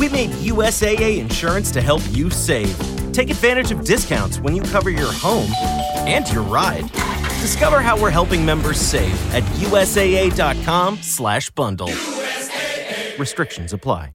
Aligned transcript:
We 0.00 0.08
made 0.08 0.30
USAA 0.30 1.18
insurance 1.18 1.70
to 1.72 1.82
help 1.82 2.00
you 2.10 2.30
save. 2.30 2.74
Take 3.12 3.28
advantage 3.28 3.70
of 3.70 3.84
discounts 3.84 4.40
when 4.40 4.56
you 4.56 4.62
cover 4.62 4.88
your 4.88 5.12
home 5.12 5.50
and 6.08 6.26
your 6.32 6.42
ride. 6.42 6.90
Discover 7.42 7.82
how 7.82 8.00
we're 8.00 8.08
helping 8.08 8.42
members 8.42 8.80
save 8.80 9.12
at 9.34 9.42
usaa.com/bundle. 9.60 11.88
USAA. 11.88 13.18
Restrictions 13.18 13.74
apply. 13.74 14.12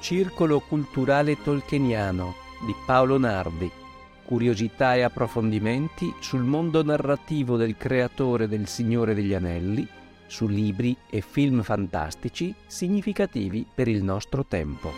Circolo 0.00 0.62
culturale 0.66 1.36
tolkieniano 1.42 2.34
di 2.64 2.74
Paolo 2.86 3.18
Nardi. 3.18 3.83
Curiosità 4.24 4.94
e 4.94 5.02
approfondimenti 5.02 6.14
sul 6.18 6.42
mondo 6.42 6.82
narrativo 6.82 7.56
del 7.56 7.76
creatore 7.76 8.48
del 8.48 8.66
Signore 8.66 9.14
degli 9.14 9.34
Anelli, 9.34 9.86
su 10.26 10.46
libri 10.46 10.96
e 11.10 11.20
film 11.20 11.62
fantastici 11.62 12.54
significativi 12.66 13.66
per 13.72 13.86
il 13.86 14.02
nostro 14.02 14.46
tempo. 14.46 14.90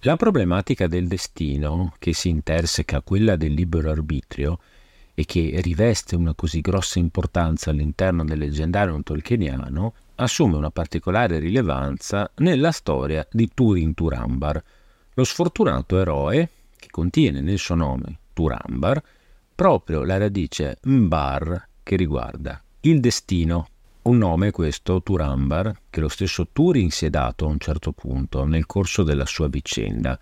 La 0.00 0.16
problematica 0.16 0.86
del 0.86 1.06
destino, 1.06 1.94
che 1.98 2.12
si 2.12 2.28
interseca 2.30 2.98
a 2.98 3.02
quella 3.02 3.36
del 3.36 3.52
libero 3.52 3.90
arbitrio, 3.90 4.58
e 5.14 5.24
che 5.24 5.60
riveste 5.62 6.16
una 6.16 6.34
così 6.34 6.60
grossa 6.60 6.98
importanza 6.98 7.70
all'interno 7.70 8.24
del 8.24 8.38
leggendario 8.38 9.00
tolkieniano, 9.02 9.94
assume 10.16 10.56
una 10.56 10.70
particolare 10.70 11.38
rilevanza 11.38 12.30
nella 12.36 12.70
storia 12.70 13.26
di 13.30 13.50
Turin 13.52 13.94
Turambar, 13.94 14.62
lo 15.14 15.24
sfortunato 15.24 15.98
eroe 15.98 16.48
che 16.76 16.88
contiene 16.90 17.40
nel 17.40 17.58
suo 17.58 17.74
nome 17.74 18.18
Turambar 18.32 19.02
proprio 19.54 20.02
la 20.04 20.18
radice 20.18 20.78
Mbar 20.82 21.68
che 21.82 21.96
riguarda 21.96 22.60
il 22.80 23.00
destino. 23.00 23.68
Un 24.02 24.18
nome 24.18 24.50
questo, 24.50 25.02
Turambar, 25.02 25.74
che 25.88 26.00
lo 26.00 26.08
stesso 26.08 26.48
Turing 26.52 26.90
si 26.90 27.06
è 27.06 27.10
dato 27.10 27.46
a 27.46 27.48
un 27.48 27.58
certo 27.58 27.92
punto 27.92 28.44
nel 28.44 28.66
corso 28.66 29.02
della 29.02 29.24
sua 29.24 29.48
vicenda, 29.48 30.18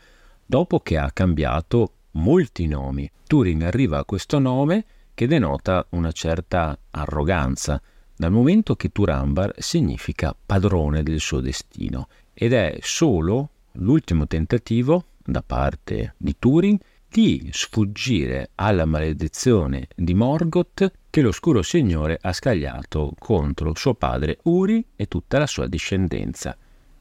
dopo 0.47 0.79
che 0.79 0.99
ha 0.99 1.11
cambiato 1.11 1.95
molti 2.13 2.69
nomi. 2.69 3.11
Turing 3.27 3.63
arriva 3.63 3.99
a 3.99 4.05
questo 4.05 4.39
nome 4.39 4.85
che 5.15 5.27
denota 5.27 5.85
una 5.91 6.13
certa 6.13 6.79
arroganza, 6.91 7.83
dal 8.23 8.31
momento 8.31 8.77
che 8.77 8.93
Turambar 8.93 9.53
significa 9.59 10.33
padrone 10.33 11.03
del 11.03 11.19
suo 11.19 11.41
destino 11.41 12.07
ed 12.33 12.53
è 12.53 12.79
solo 12.81 13.49
l'ultimo 13.73 14.29
tentativo 14.29 15.07
da 15.25 15.43
parte 15.43 16.15
di 16.19 16.37
Turing 16.39 16.79
di 17.09 17.49
sfuggire 17.51 18.51
alla 18.55 18.85
maledizione 18.85 19.89
di 19.97 20.15
Morgoth 20.15 20.93
che 21.11 21.21
l'oscuro 21.21 21.63
signore 21.63 22.17
ha 22.23 22.33
scagliato 22.33 23.13
contro 23.19 23.75
suo 23.75 23.95
padre 23.95 24.39
Uri 24.45 24.87
e 24.95 25.09
tutta 25.09 25.39
la 25.39 25.49
sua 25.49 25.67
discendenza. 25.67 26.57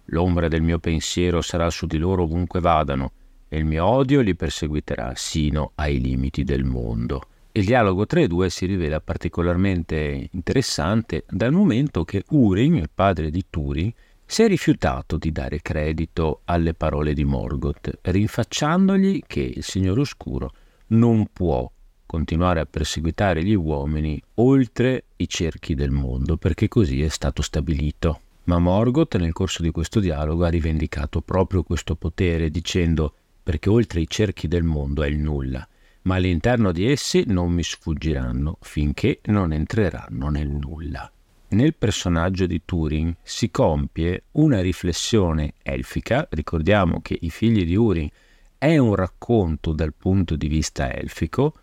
L'ombra 0.05 0.47
del 0.47 0.63
mio 0.63 0.79
pensiero 0.79 1.43
sarà 1.43 1.69
su 1.69 1.85
di 1.85 1.99
loro 1.99 2.23
ovunque 2.23 2.61
vadano, 2.61 3.11
e 3.47 3.59
il 3.59 3.65
mio 3.65 3.85
odio 3.85 4.21
li 4.21 4.33
perseguiterà 4.33 5.13
sino 5.15 5.73
ai 5.75 6.01
limiti 6.01 6.43
del 6.43 6.63
mondo. 6.63 7.27
Il 7.53 7.65
dialogo 7.65 8.05
tra 8.05 8.21
i 8.21 8.27
due 8.27 8.49
si 8.49 8.65
rivela 8.65 9.01
particolarmente 9.01 10.29
interessante 10.31 11.25
dal 11.29 11.51
momento 11.51 12.05
che 12.05 12.23
Urin, 12.29 12.75
il 12.75 12.89
padre 12.93 13.29
di 13.29 13.43
Turing, 13.49 13.93
si 14.25 14.43
è 14.43 14.47
rifiutato 14.47 15.17
di 15.17 15.33
dare 15.33 15.61
credito 15.61 16.41
alle 16.45 16.73
parole 16.73 17.13
di 17.13 17.25
Morgoth, 17.25 17.99
rinfacciandogli 18.03 19.23
che 19.27 19.41
il 19.41 19.63
Signore 19.63 19.99
Oscuro 19.99 20.53
non 20.87 21.27
può 21.33 21.69
continuare 22.05 22.61
a 22.61 22.65
perseguitare 22.65 23.43
gli 23.43 23.53
uomini 23.53 24.21
oltre 24.35 25.03
i 25.17 25.27
cerchi 25.27 25.75
del 25.75 25.91
mondo, 25.91 26.37
perché 26.37 26.69
così 26.69 27.01
è 27.01 27.09
stato 27.09 27.41
stabilito. 27.41 28.21
Ma 28.45 28.59
Morgoth 28.59 29.17
nel 29.17 29.33
corso 29.33 29.61
di 29.61 29.71
questo 29.71 29.99
dialogo 29.99 30.45
ha 30.45 30.49
rivendicato 30.49 31.19
proprio 31.19 31.63
questo 31.63 31.95
potere 31.95 32.49
dicendo 32.49 33.13
perché 33.43 33.69
oltre 33.69 33.99
i 33.99 34.07
cerchi 34.07 34.47
del 34.47 34.63
mondo 34.63 35.03
è 35.03 35.07
il 35.07 35.17
nulla, 35.17 35.67
ma 36.03 36.15
all'interno 36.15 36.71
di 36.71 36.89
essi 36.89 37.23
non 37.27 37.51
mi 37.51 37.63
sfuggiranno 37.63 38.57
finché 38.61 39.19
non 39.25 39.53
entreranno 39.53 40.29
nel 40.29 40.49
nulla. 40.49 41.11
Nel 41.49 41.75
personaggio 41.75 42.45
di 42.45 42.61
Turing 42.63 43.17
si 43.21 43.51
compie 43.51 44.23
una 44.31 44.61
riflessione 44.61 45.55
elfica, 45.61 46.27
ricordiamo 46.31 47.01
che 47.01 47.17
I 47.19 47.29
figli 47.29 47.65
di 47.65 47.75
Urin 47.75 48.09
è 48.57 48.77
un 48.77 48.95
racconto 48.95 49.73
dal 49.73 49.93
punto 49.93 50.35
di 50.35 50.47
vista 50.47 50.93
elfico, 50.93 51.53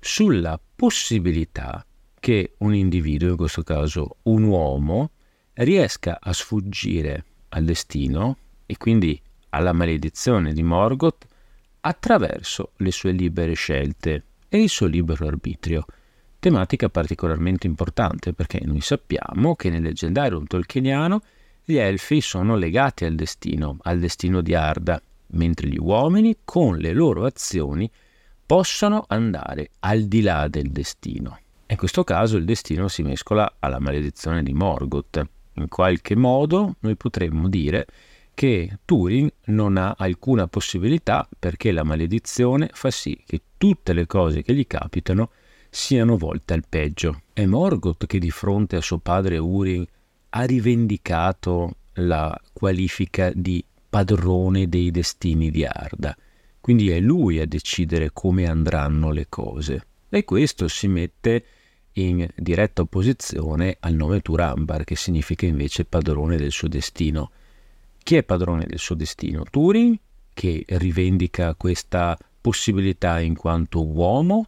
sulla 0.00 0.58
possibilità 0.74 1.84
che 2.18 2.54
un 2.58 2.74
individuo, 2.74 3.30
in 3.30 3.36
questo 3.36 3.62
caso 3.62 4.16
un 4.22 4.44
uomo, 4.44 5.10
riesca 5.54 6.18
a 6.20 6.32
sfuggire 6.32 7.24
al 7.50 7.64
destino 7.64 8.38
e 8.64 8.76
quindi 8.76 9.20
alla 9.50 9.72
maledizione 9.72 10.52
di 10.52 10.62
Morgoth 10.62 11.26
attraverso 11.80 12.72
le 12.76 12.90
sue 12.90 13.12
libere 13.12 13.54
scelte 13.54 14.24
e 14.48 14.62
il 14.62 14.68
suo 14.68 14.86
libero 14.86 15.26
arbitrio. 15.26 15.84
Tematica 16.38 16.88
particolarmente 16.88 17.66
importante 17.66 18.32
perché 18.32 18.60
noi 18.64 18.80
sappiamo 18.80 19.56
che 19.56 19.70
nel 19.70 19.82
leggendario 19.82 20.42
tolkieniano 20.46 21.20
gli 21.64 21.76
elfi 21.76 22.20
sono 22.20 22.56
legati 22.56 23.04
al 23.04 23.14
destino, 23.14 23.76
al 23.82 23.98
destino 23.98 24.40
di 24.40 24.54
Arda, 24.54 25.00
mentre 25.32 25.68
gli 25.68 25.78
uomini 25.78 26.38
con 26.44 26.76
le 26.76 26.92
loro 26.92 27.24
azioni 27.24 27.90
possono 28.46 29.04
andare 29.08 29.70
al 29.80 30.04
di 30.04 30.22
là 30.22 30.48
del 30.48 30.70
destino. 30.70 31.38
In 31.66 31.76
questo 31.76 32.04
caso 32.04 32.38
il 32.38 32.46
destino 32.46 32.88
si 32.88 33.02
mescola 33.02 33.56
alla 33.58 33.78
maledizione 33.78 34.42
di 34.42 34.54
Morgoth. 34.54 35.22
In 35.54 35.68
qualche 35.68 36.16
modo 36.16 36.76
noi 36.80 36.96
potremmo 36.96 37.48
dire 37.48 37.86
che 38.38 38.78
Turing 38.84 39.32
non 39.46 39.76
ha 39.76 39.96
alcuna 39.98 40.46
possibilità 40.46 41.28
perché 41.36 41.72
la 41.72 41.82
maledizione 41.82 42.70
fa 42.72 42.88
sì 42.88 43.20
che 43.26 43.40
tutte 43.56 43.92
le 43.92 44.06
cose 44.06 44.42
che 44.42 44.54
gli 44.54 44.64
capitano 44.64 45.32
siano 45.68 46.16
volte 46.16 46.54
al 46.54 46.62
peggio. 46.68 47.22
È 47.32 47.44
Morgoth 47.46 48.06
che 48.06 48.20
di 48.20 48.30
fronte 48.30 48.76
a 48.76 48.80
suo 48.80 48.98
padre 48.98 49.38
Uri 49.38 49.84
ha 50.28 50.42
rivendicato 50.44 51.78
la 51.94 52.40
qualifica 52.52 53.32
di 53.34 53.64
padrone 53.90 54.68
dei 54.68 54.92
destini 54.92 55.50
di 55.50 55.64
Arda. 55.64 56.16
Quindi 56.60 56.90
è 56.90 57.00
lui 57.00 57.40
a 57.40 57.44
decidere 57.44 58.10
come 58.12 58.46
andranno 58.46 59.10
le 59.10 59.26
cose. 59.28 59.84
E 60.08 60.22
questo 60.22 60.68
si 60.68 60.86
mette 60.86 61.44
in 61.94 62.24
diretta 62.36 62.82
opposizione 62.82 63.78
al 63.80 63.94
nome 63.94 64.20
Turambar, 64.20 64.84
che 64.84 64.94
significa 64.94 65.44
invece 65.44 65.84
padrone 65.84 66.36
del 66.36 66.52
suo 66.52 66.68
destino. 66.68 67.32
Chi 68.08 68.16
è 68.16 68.22
padrone 68.22 68.64
del 68.66 68.78
suo 68.78 68.94
destino? 68.94 69.44
Turing, 69.50 69.94
che 70.32 70.64
rivendica 70.66 71.54
questa 71.54 72.16
possibilità 72.40 73.20
in 73.20 73.36
quanto 73.36 73.86
uomo, 73.86 74.46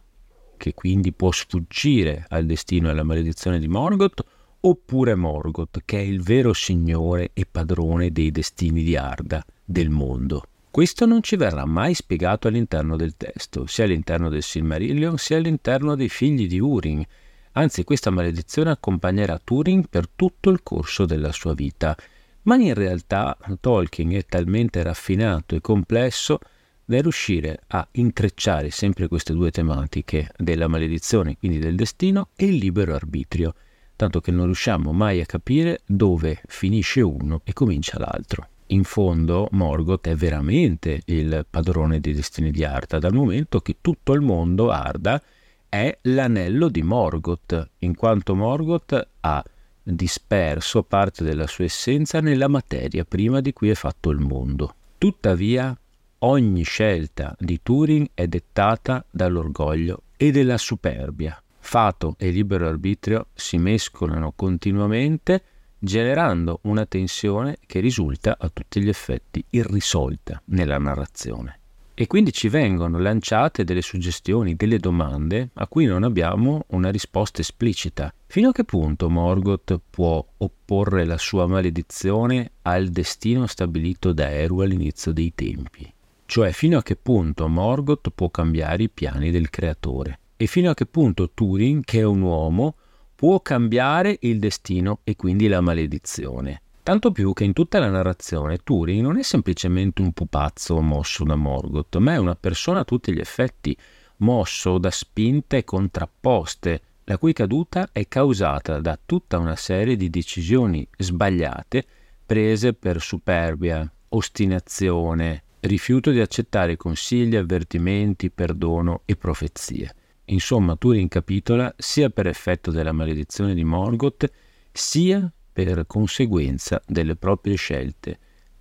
che 0.57 0.73
quindi 0.73 1.11
può 1.11 1.31
sfuggire 1.31 2.25
al 2.29 2.47
destino 2.47 2.87
e 2.87 2.91
alla 2.93 3.03
maledizione 3.03 3.59
di 3.59 3.67
Morgoth, 3.67 4.25
oppure 4.61 5.13
Morgoth, 5.13 5.83
che 5.85 5.99
è 5.99 6.01
il 6.01 6.23
vero 6.23 6.53
signore 6.53 7.29
e 7.33 7.45
padrone 7.45 8.11
dei 8.11 8.31
destini 8.31 8.81
di 8.81 8.95
Arda, 8.95 9.45
del 9.63 9.91
mondo. 9.91 10.45
Questo 10.71 11.05
non 11.05 11.21
ci 11.21 11.35
verrà 11.35 11.63
mai 11.65 11.93
spiegato 11.93 12.47
all'interno 12.47 12.95
del 12.95 13.15
testo, 13.15 13.67
sia 13.67 13.83
all'interno 13.83 14.29
del 14.29 14.41
Silmarillion 14.41 15.19
sia 15.19 15.37
all'interno 15.37 15.93
dei 15.93 16.09
figli 16.09 16.47
di 16.47 16.59
Urin. 16.59 17.05
Anzi, 17.51 17.83
questa 17.83 18.09
maledizione 18.09 18.71
accompagnerà 18.71 19.37
Turing 19.37 19.85
per 19.87 20.07
tutto 20.09 20.49
il 20.49 20.63
corso 20.63 21.05
della 21.05 21.31
sua 21.31 21.53
vita 21.53 21.95
ma 22.43 22.55
in 22.55 22.73
realtà 22.73 23.37
Tolkien 23.59 24.11
è 24.11 24.25
talmente 24.25 24.81
raffinato 24.83 25.55
e 25.55 25.61
complesso 25.61 26.39
da 26.85 27.01
riuscire 27.01 27.61
a 27.67 27.87
intrecciare 27.91 28.69
sempre 28.69 29.07
queste 29.07 29.33
due 29.33 29.51
tematiche 29.51 30.31
della 30.37 30.67
maledizione, 30.67 31.37
quindi 31.37 31.59
del 31.59 31.75
destino, 31.75 32.29
e 32.35 32.45
il 32.45 32.55
libero 32.55 32.93
arbitrio, 32.93 33.53
tanto 33.95 34.19
che 34.19 34.31
non 34.31 34.45
riusciamo 34.45 34.91
mai 34.91 35.21
a 35.21 35.25
capire 35.25 35.81
dove 35.85 36.41
finisce 36.47 37.01
uno 37.01 37.41
e 37.43 37.53
comincia 37.53 37.97
l'altro. 37.97 38.47
In 38.67 38.83
fondo 38.83 39.47
Morgoth 39.51 40.07
è 40.07 40.15
veramente 40.15 41.01
il 41.05 41.45
padrone 41.49 41.99
dei 41.99 42.13
destini 42.13 42.51
di 42.51 42.63
Arda, 42.63 42.99
dal 42.99 43.13
momento 43.13 43.59
che 43.59 43.77
tutto 43.79 44.13
il 44.13 44.21
mondo 44.21 44.69
Arda 44.69 45.21
è 45.69 45.97
l'anello 46.03 46.67
di 46.67 46.81
Morgoth, 46.81 47.69
in 47.79 47.95
quanto 47.95 48.35
Morgoth 48.35 49.07
ha 49.21 49.43
disperso 49.83 50.83
parte 50.83 51.23
della 51.23 51.47
sua 51.47 51.65
essenza 51.65 52.19
nella 52.19 52.47
materia 52.47 53.03
prima 53.05 53.41
di 53.41 53.53
cui 53.53 53.69
è 53.69 53.73
fatto 53.73 54.09
il 54.09 54.19
mondo. 54.19 54.75
Tuttavia, 54.97 55.75
ogni 56.19 56.63
scelta 56.63 57.35
di 57.39 57.59
Turing 57.63 58.09
è 58.13 58.27
dettata 58.27 59.03
dall'orgoglio 59.09 60.03
e 60.17 60.31
dalla 60.31 60.57
superbia. 60.57 61.41
Fato 61.59 62.15
e 62.17 62.29
libero 62.29 62.67
arbitrio 62.67 63.27
si 63.33 63.57
mescolano 63.57 64.33
continuamente, 64.35 65.43
generando 65.79 66.59
una 66.63 66.85
tensione 66.85 67.57
che 67.65 67.79
risulta 67.79 68.35
a 68.39 68.49
tutti 68.49 68.81
gli 68.81 68.89
effetti 68.89 69.43
irrisolta 69.49 70.41
nella 70.45 70.77
narrazione. 70.77 71.60
E 72.01 72.07
quindi 72.07 72.33
ci 72.33 72.49
vengono 72.49 72.97
lanciate 72.97 73.63
delle 73.63 73.83
suggestioni, 73.83 74.55
delle 74.55 74.79
domande 74.79 75.51
a 75.53 75.67
cui 75.67 75.85
non 75.85 76.01
abbiamo 76.01 76.63
una 76.69 76.89
risposta 76.89 77.41
esplicita. 77.41 78.11
Fino 78.25 78.49
a 78.49 78.51
che 78.51 78.63
punto 78.63 79.07
Morgoth 79.07 79.79
può 79.87 80.25
opporre 80.37 81.05
la 81.05 81.19
sua 81.19 81.45
maledizione 81.45 82.53
al 82.63 82.87
destino 82.87 83.45
stabilito 83.45 84.13
da 84.13 84.31
Eru 84.31 84.61
all'inizio 84.61 85.11
dei 85.11 85.31
tempi? 85.35 85.93
Cioè 86.25 86.51
fino 86.53 86.79
a 86.79 86.81
che 86.81 86.95
punto 86.95 87.47
Morgoth 87.47 88.09
può 88.15 88.31
cambiare 88.31 88.81
i 88.81 88.89
piani 88.89 89.29
del 89.29 89.51
creatore? 89.51 90.17
E 90.37 90.47
fino 90.47 90.71
a 90.71 90.73
che 90.73 90.87
punto 90.87 91.29
Turing, 91.31 91.83
che 91.83 91.99
è 91.99 92.03
un 92.03 92.21
uomo, 92.21 92.77
può 93.13 93.39
cambiare 93.41 94.17
il 94.21 94.39
destino 94.39 95.01
e 95.03 95.15
quindi 95.15 95.47
la 95.47 95.61
maledizione? 95.61 96.63
Tanto 96.83 97.11
più 97.11 97.33
che 97.33 97.43
in 97.43 97.53
tutta 97.53 97.77
la 97.77 97.89
narrazione 97.89 98.57
Turing 98.57 99.01
non 99.01 99.17
è 99.17 99.21
semplicemente 99.21 100.01
un 100.01 100.13
pupazzo 100.13 100.81
mosso 100.81 101.23
da 101.23 101.35
Morgoth, 101.35 101.97
ma 101.97 102.13
è 102.13 102.17
una 102.17 102.35
persona 102.35 102.79
a 102.79 102.85
tutti 102.85 103.13
gli 103.13 103.19
effetti, 103.19 103.77
mosso 104.17 104.79
da 104.79 104.89
spinte 104.89 105.63
contrapposte, 105.63 106.81
la 107.03 107.19
cui 107.19 107.33
caduta 107.33 107.89
è 107.91 108.07
causata 108.07 108.79
da 108.79 108.97
tutta 109.03 109.37
una 109.37 109.55
serie 109.55 109.95
di 109.95 110.09
decisioni 110.09 110.87
sbagliate 110.97 111.85
prese 112.25 112.73
per 112.73 112.99
superbia, 112.99 113.89
ostinazione, 114.09 115.43
rifiuto 115.59 116.09
di 116.09 116.19
accettare 116.19 116.77
consigli, 116.77 117.35
avvertimenti, 117.35 118.31
perdono 118.31 119.01
e 119.05 119.15
profezie. 119.15 119.93
Insomma, 120.25 120.75
Turing 120.75 121.09
capitola 121.09 121.73
sia 121.77 122.09
per 122.09 122.25
effetto 122.25 122.71
della 122.71 122.91
maledizione 122.91 123.53
di 123.53 123.63
Morgoth, 123.63 124.31
sia 124.71 125.31
per 125.51 125.85
conseguenza 125.87 126.81
delle 126.85 127.15
proprie 127.15 127.55
scelte, 127.55 128.17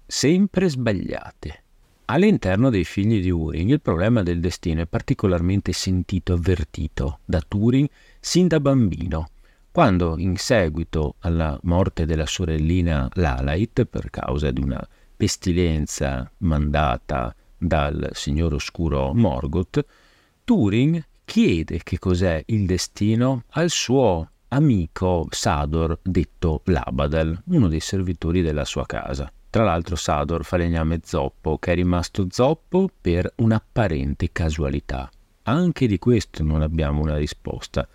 sempre 0.07 0.69
sbagliate. 0.69 1.63
All'interno 2.07 2.71
dei 2.71 2.85
figli 2.85 3.21
di 3.21 3.31
Uring 3.31 3.71
il 3.71 3.81
problema 3.81 4.25
del 4.25 4.41
destino 4.41 4.81
è 4.81 4.87
particolarmente 4.87 5.73
sentito, 5.73 6.33
avvertito 6.33 7.21
da 7.25 7.41
Turing 7.47 7.89
sin 8.19 8.49
da 8.49 8.59
bambino, 8.59 9.29
quando 9.71 10.19
in 10.19 10.37
seguito 10.37 11.15
alla 11.21 11.57
morte 11.63 12.07
della 12.07 12.27
sorellina 12.27 13.09
Lalait 13.13 13.85
per 13.85 14.11
causa 14.11 14.51
di 14.51 14.61
una 14.61 14.85
pestilenza 15.17 16.29
mandata 16.39 17.33
dal 17.57 18.11
signor 18.13 18.55
oscuro 18.55 19.15
Morgoth, 19.15 19.85
Turing 20.43 21.05
chiede 21.25 21.81
che 21.85 22.01
cos'è 22.01 22.43
il 22.47 22.67
destino 22.67 23.45
al 23.51 23.71
suo 23.71 24.31
amico 24.52 25.26
Sador, 25.31 25.99
detto 26.02 26.62
Labadel, 26.64 27.43
uno 27.47 27.69
dei 27.69 27.81
servitori 27.81 28.43
della 28.43 28.64
sua 28.64 28.87
casa. 28.87 29.31
Tra 29.49 29.64
l'altro 29.64 29.97
Sador 29.97 30.44
falegname 30.44 31.00
zoppo, 31.05 31.58
che 31.58 31.73
è 31.73 31.75
rimasto 31.75 32.26
zoppo 32.31 32.88
per 33.00 33.32
un'apparente 33.37 34.31
casualità. 34.32 35.11
Anche 35.44 35.87
di 35.87 35.99
questo 35.99 36.43
non 36.43 36.62
abbiamo 36.62 37.00
una 37.00 37.17
risposta. 37.17 37.87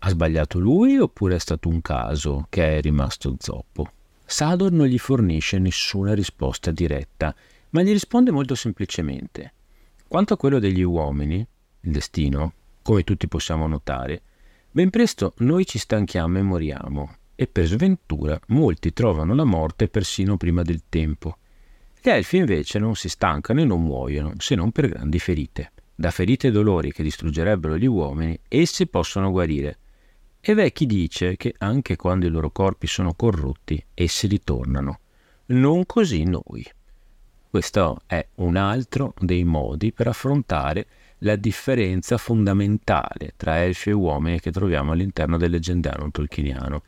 Ha 0.00 0.08
sbagliato 0.08 0.58
lui 0.58 0.98
oppure 0.98 1.36
è 1.36 1.38
stato 1.38 1.68
un 1.68 1.80
caso 1.80 2.46
che 2.48 2.78
è 2.78 2.80
rimasto 2.80 3.34
zoppo? 3.38 3.90
Sador 4.24 4.70
non 4.72 4.86
gli 4.86 4.98
fornisce 4.98 5.58
nessuna 5.58 6.14
risposta 6.14 6.70
diretta, 6.70 7.34
ma 7.70 7.82
gli 7.82 7.90
risponde 7.90 8.30
molto 8.30 8.54
semplicemente. 8.54 9.52
Quanto 10.06 10.34
a 10.34 10.36
quello 10.36 10.58
degli 10.58 10.82
uomini, 10.82 11.44
il 11.80 11.90
destino, 11.90 12.52
come 12.82 13.04
tutti 13.04 13.26
possiamo 13.26 13.66
notare, 13.66 14.22
Ben 14.70 14.90
presto 14.90 15.32
noi 15.38 15.64
ci 15.64 15.78
stanchiamo 15.78 16.38
e 16.38 16.42
moriamo, 16.42 17.16
e 17.34 17.46
per 17.46 17.66
sventura 17.66 18.38
molti 18.48 18.92
trovano 18.92 19.34
la 19.34 19.44
morte 19.44 19.88
persino 19.88 20.36
prima 20.36 20.62
del 20.62 20.82
tempo. 20.88 21.38
Gli 22.00 22.10
elfi 22.10 22.36
invece 22.36 22.78
non 22.78 22.94
si 22.94 23.08
stancano 23.08 23.60
e 23.60 23.64
non 23.64 23.82
muoiono, 23.82 24.34
se 24.36 24.54
non 24.54 24.70
per 24.70 24.88
grandi 24.88 25.18
ferite. 25.18 25.72
Da 25.94 26.10
ferite 26.10 26.48
e 26.48 26.50
dolori 26.50 26.92
che 26.92 27.02
distruggerebbero 27.02 27.78
gli 27.78 27.86
uomini, 27.86 28.38
essi 28.46 28.86
possono 28.86 29.30
guarire. 29.30 29.78
E 30.40 30.54
v'è 30.54 30.70
dice 30.70 31.36
che 31.36 31.54
anche 31.58 31.96
quando 31.96 32.26
i 32.26 32.30
loro 32.30 32.50
corpi 32.50 32.86
sono 32.86 33.14
corrotti, 33.14 33.82
essi 33.94 34.26
ritornano. 34.26 35.00
Non 35.46 35.86
così 35.86 36.24
noi. 36.24 36.64
Questo 37.50 38.02
è 38.06 38.24
un 38.36 38.56
altro 38.56 39.14
dei 39.18 39.44
modi 39.44 39.92
per 39.92 40.08
affrontare 40.08 40.86
la 41.22 41.36
differenza 41.36 42.16
fondamentale 42.16 43.32
tra 43.36 43.62
elfi 43.62 43.90
e 43.90 43.92
uomini 43.92 44.40
che 44.40 44.52
troviamo 44.52 44.92
all'interno 44.92 45.36
del 45.36 45.50
leggendario 45.50 46.08
tolkieniano. 46.10 46.82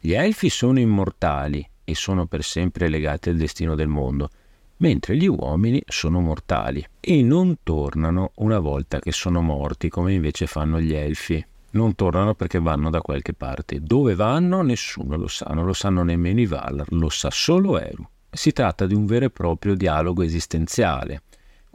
Gli 0.00 0.12
elfi 0.12 0.48
sono 0.48 0.80
immortali 0.80 1.68
e 1.84 1.94
sono 1.94 2.26
per 2.26 2.42
sempre 2.42 2.88
legati 2.88 3.28
al 3.28 3.36
destino 3.36 3.74
del 3.74 3.88
mondo, 3.88 4.30
mentre 4.78 5.16
gli 5.16 5.26
uomini 5.26 5.80
sono 5.86 6.20
mortali 6.20 6.84
e 6.98 7.22
non 7.22 7.58
tornano 7.62 8.32
una 8.36 8.58
volta 8.58 8.98
che 8.98 9.12
sono 9.12 9.40
morti 9.40 9.88
come 9.88 10.12
invece 10.12 10.46
fanno 10.46 10.80
gli 10.80 10.94
elfi. 10.94 11.44
Non 11.70 11.94
tornano 11.94 12.34
perché 12.34 12.58
vanno 12.58 12.88
da 12.90 13.02
qualche 13.02 13.34
parte. 13.34 13.80
Dove 13.82 14.14
vanno 14.14 14.62
nessuno 14.62 15.16
lo 15.16 15.28
sa, 15.28 15.50
non 15.52 15.66
lo 15.66 15.74
sanno 15.74 16.02
nemmeno 16.02 16.40
i 16.40 16.46
Valar, 16.46 16.86
lo 16.90 17.10
sa 17.10 17.30
solo 17.30 17.78
Eru. 17.78 18.06
Si 18.30 18.52
tratta 18.52 18.86
di 18.86 18.94
un 18.94 19.04
vero 19.04 19.26
e 19.26 19.30
proprio 19.30 19.74
dialogo 19.74 20.22
esistenziale 20.22 21.22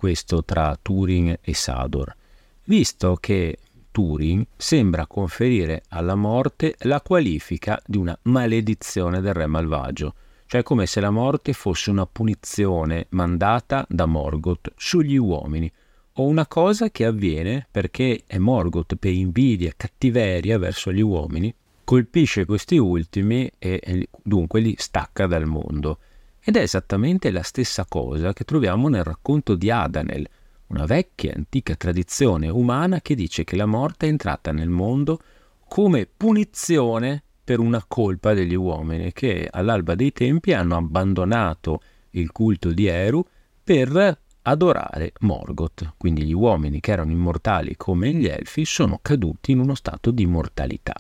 questo 0.01 0.44
tra 0.44 0.75
Turing 0.81 1.38
e 1.44 1.53
Sador, 1.53 2.15
visto 2.63 3.18
che 3.19 3.59
Turing 3.92 4.48
sembra 4.57 5.06
conferire 5.06 5.83
alla 5.89 6.15
morte 6.15 6.74
la 6.80 7.01
qualifica 7.01 7.80
di 7.86 7.98
una 7.98 8.18
maledizione 8.24 9.21
del 9.21 9.36
re 9.36 9.45
malvagio, 9.45 10.15
cioè 10.48 10.63
come 10.63 10.88
se 10.88 11.01
la 11.01 11.12
morte 11.12 11.53
fosse 11.53 11.92
una 11.92 12.07
punizione 12.07 13.06
mandata 13.09 13.86
da 13.88 14.07
Morgoth 14.07 14.74
sugli 14.75 15.18
uomini, 15.18 15.71
o 16.13 16.25
una 16.25 16.47
cosa 16.47 16.89
che 16.89 17.06
avviene 17.06 17.68
perché 17.69 18.24
è 18.25 18.39
Morgoth 18.39 18.95
per 18.95 19.13
invidia, 19.13 19.71
cattiveria 19.77 20.57
verso 20.57 20.92
gli 20.92 21.01
uomini, 21.01 21.54
colpisce 21.83 22.45
questi 22.45 22.80
ultimi 22.80 23.51
e 23.59 24.07
dunque 24.24 24.62
li 24.62 24.74
stacca 24.80 25.27
dal 25.27 25.45
mondo. 25.45 26.00
Ed 26.43 26.55
è 26.55 26.61
esattamente 26.61 27.29
la 27.29 27.43
stessa 27.43 27.85
cosa 27.88 28.33
che 28.33 28.45
troviamo 28.45 28.89
nel 28.89 29.03
racconto 29.03 29.53
di 29.53 29.69
Adanel, 29.69 30.27
una 30.67 30.85
vecchia 30.85 31.33
antica 31.35 31.75
tradizione 31.75 32.49
umana 32.49 32.99
che 32.99 33.13
dice 33.13 33.43
che 33.43 33.55
la 33.55 33.67
morte 33.67 34.07
è 34.07 34.09
entrata 34.09 34.51
nel 34.51 34.69
mondo 34.69 35.19
come 35.67 36.07
punizione 36.07 37.21
per 37.43 37.59
una 37.59 37.83
colpa 37.88 38.33
degli 38.33 38.55
uomini 38.55 39.13
che 39.13 39.47
all'alba 39.51 39.93
dei 39.93 40.11
tempi 40.11 40.53
hanno 40.53 40.77
abbandonato 40.77 41.79
il 42.11 42.31
culto 42.31 42.71
di 42.71 42.87
Eru 42.87 43.23
per 43.63 44.19
adorare 44.41 45.13
Morgoth. 45.19 45.94
Quindi 45.95 46.23
gli 46.23 46.33
uomini 46.33 46.79
che 46.79 46.91
erano 46.91 47.11
immortali 47.11 47.77
come 47.77 48.13
gli 48.13 48.25
elfi 48.25 48.65
sono 48.65 48.97
caduti 48.99 49.51
in 49.51 49.59
uno 49.59 49.75
stato 49.75 50.09
di 50.09 50.23
immortalità. 50.23 50.99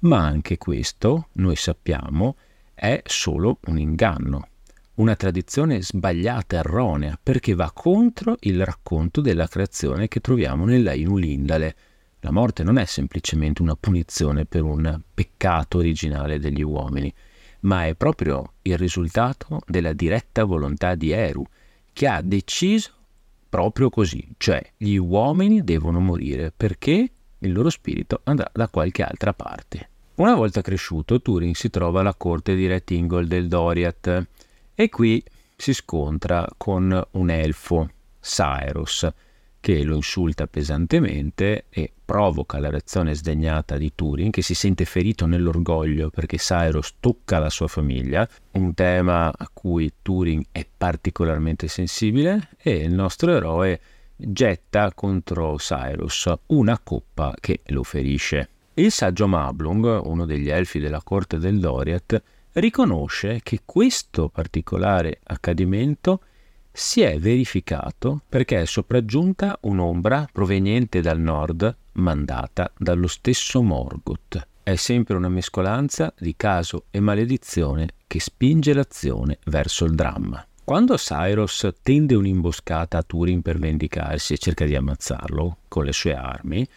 Ma 0.00 0.18
anche 0.18 0.56
questo, 0.56 1.30
noi 1.32 1.56
sappiamo, 1.56 2.36
è 2.74 3.02
solo 3.04 3.58
un 3.66 3.78
inganno 3.80 4.48
una 4.98 5.14
tradizione 5.14 5.82
sbagliata, 5.82 6.56
erronea, 6.56 7.18
perché 7.20 7.54
va 7.54 7.70
contro 7.72 8.36
il 8.40 8.64
racconto 8.64 9.20
della 9.20 9.46
creazione 9.46 10.08
che 10.08 10.20
troviamo 10.20 10.64
nella 10.64 10.92
Inulindale. 10.92 11.76
La 12.20 12.32
morte 12.32 12.64
non 12.64 12.78
è 12.78 12.84
semplicemente 12.84 13.62
una 13.62 13.76
punizione 13.76 14.44
per 14.44 14.62
un 14.62 15.00
peccato 15.14 15.78
originale 15.78 16.40
degli 16.40 16.62
uomini, 16.62 17.12
ma 17.60 17.86
è 17.86 17.94
proprio 17.94 18.54
il 18.62 18.76
risultato 18.76 19.60
della 19.66 19.92
diretta 19.92 20.42
volontà 20.44 20.96
di 20.96 21.10
Eru, 21.10 21.44
che 21.92 22.08
ha 22.08 22.20
deciso 22.20 22.92
proprio 23.48 23.90
così, 23.90 24.34
cioè 24.36 24.60
gli 24.76 24.96
uomini 24.96 25.62
devono 25.62 26.00
morire 26.00 26.52
perché 26.54 27.10
il 27.38 27.52
loro 27.52 27.70
spirito 27.70 28.20
andrà 28.24 28.50
da 28.52 28.68
qualche 28.68 29.04
altra 29.04 29.32
parte. 29.32 29.88
Una 30.16 30.34
volta 30.34 30.60
cresciuto, 30.60 31.22
Turing 31.22 31.54
si 31.54 31.70
trova 31.70 32.00
alla 32.00 32.14
corte 32.14 32.56
di 32.56 32.66
Re 32.66 32.82
Tingol 32.82 33.28
del 33.28 33.46
Doriath, 33.46 34.26
e 34.80 34.88
qui 34.90 35.20
si 35.56 35.74
scontra 35.74 36.48
con 36.56 37.04
un 37.10 37.30
elfo, 37.30 37.90
Cyrus, 38.20 39.08
che 39.58 39.82
lo 39.82 39.96
insulta 39.96 40.46
pesantemente 40.46 41.64
e 41.68 41.92
provoca 42.04 42.60
la 42.60 42.70
reazione 42.70 43.12
sdegnata 43.16 43.76
di 43.76 43.90
Turing, 43.92 44.32
che 44.32 44.42
si 44.42 44.54
sente 44.54 44.84
ferito 44.84 45.26
nell'orgoglio 45.26 46.10
perché 46.10 46.36
Cyrus 46.36 46.94
tocca 47.00 47.40
la 47.40 47.50
sua 47.50 47.66
famiglia, 47.66 48.28
un 48.52 48.72
tema 48.74 49.32
a 49.36 49.50
cui 49.52 49.92
Turing 50.00 50.44
è 50.52 50.64
particolarmente 50.64 51.66
sensibile, 51.66 52.50
e 52.56 52.76
il 52.76 52.94
nostro 52.94 53.32
eroe 53.32 53.80
getta 54.14 54.92
contro 54.94 55.56
Cyrus 55.56 56.32
una 56.46 56.78
coppa 56.78 57.34
che 57.40 57.62
lo 57.66 57.82
ferisce. 57.82 58.48
Il 58.74 58.92
saggio 58.92 59.26
Mablung, 59.26 60.02
uno 60.04 60.24
degli 60.24 60.50
elfi 60.50 60.78
della 60.78 61.02
corte 61.02 61.38
del 61.38 61.58
Doriath, 61.58 62.22
riconosce 62.58 63.40
che 63.42 63.60
questo 63.64 64.28
particolare 64.28 65.20
accadimento 65.24 66.20
si 66.72 67.00
è 67.00 67.18
verificato 67.18 68.22
perché 68.28 68.60
è 68.60 68.64
sopraggiunta 68.64 69.58
un'ombra 69.62 70.28
proveniente 70.30 71.00
dal 71.00 71.18
nord 71.18 71.76
mandata 71.92 72.70
dallo 72.76 73.08
stesso 73.08 73.62
Morgoth. 73.62 74.46
È 74.62 74.76
sempre 74.76 75.16
una 75.16 75.28
mescolanza 75.28 76.12
di 76.18 76.34
caso 76.36 76.84
e 76.90 77.00
maledizione 77.00 77.88
che 78.06 78.20
spinge 78.20 78.72
l'azione 78.72 79.38
verso 79.46 79.84
il 79.84 79.94
dramma. 79.94 80.44
Quando 80.62 80.96
Cyrus 80.96 81.66
tende 81.82 82.14
un'imboscata 82.14 82.98
a 82.98 83.02
Turing 83.02 83.42
per 83.42 83.58
vendicarsi 83.58 84.34
e 84.34 84.38
cerca 84.38 84.66
di 84.66 84.76
ammazzarlo 84.76 85.58
con 85.66 85.84
le 85.84 85.92
sue 85.92 86.14
armi, 86.14 86.68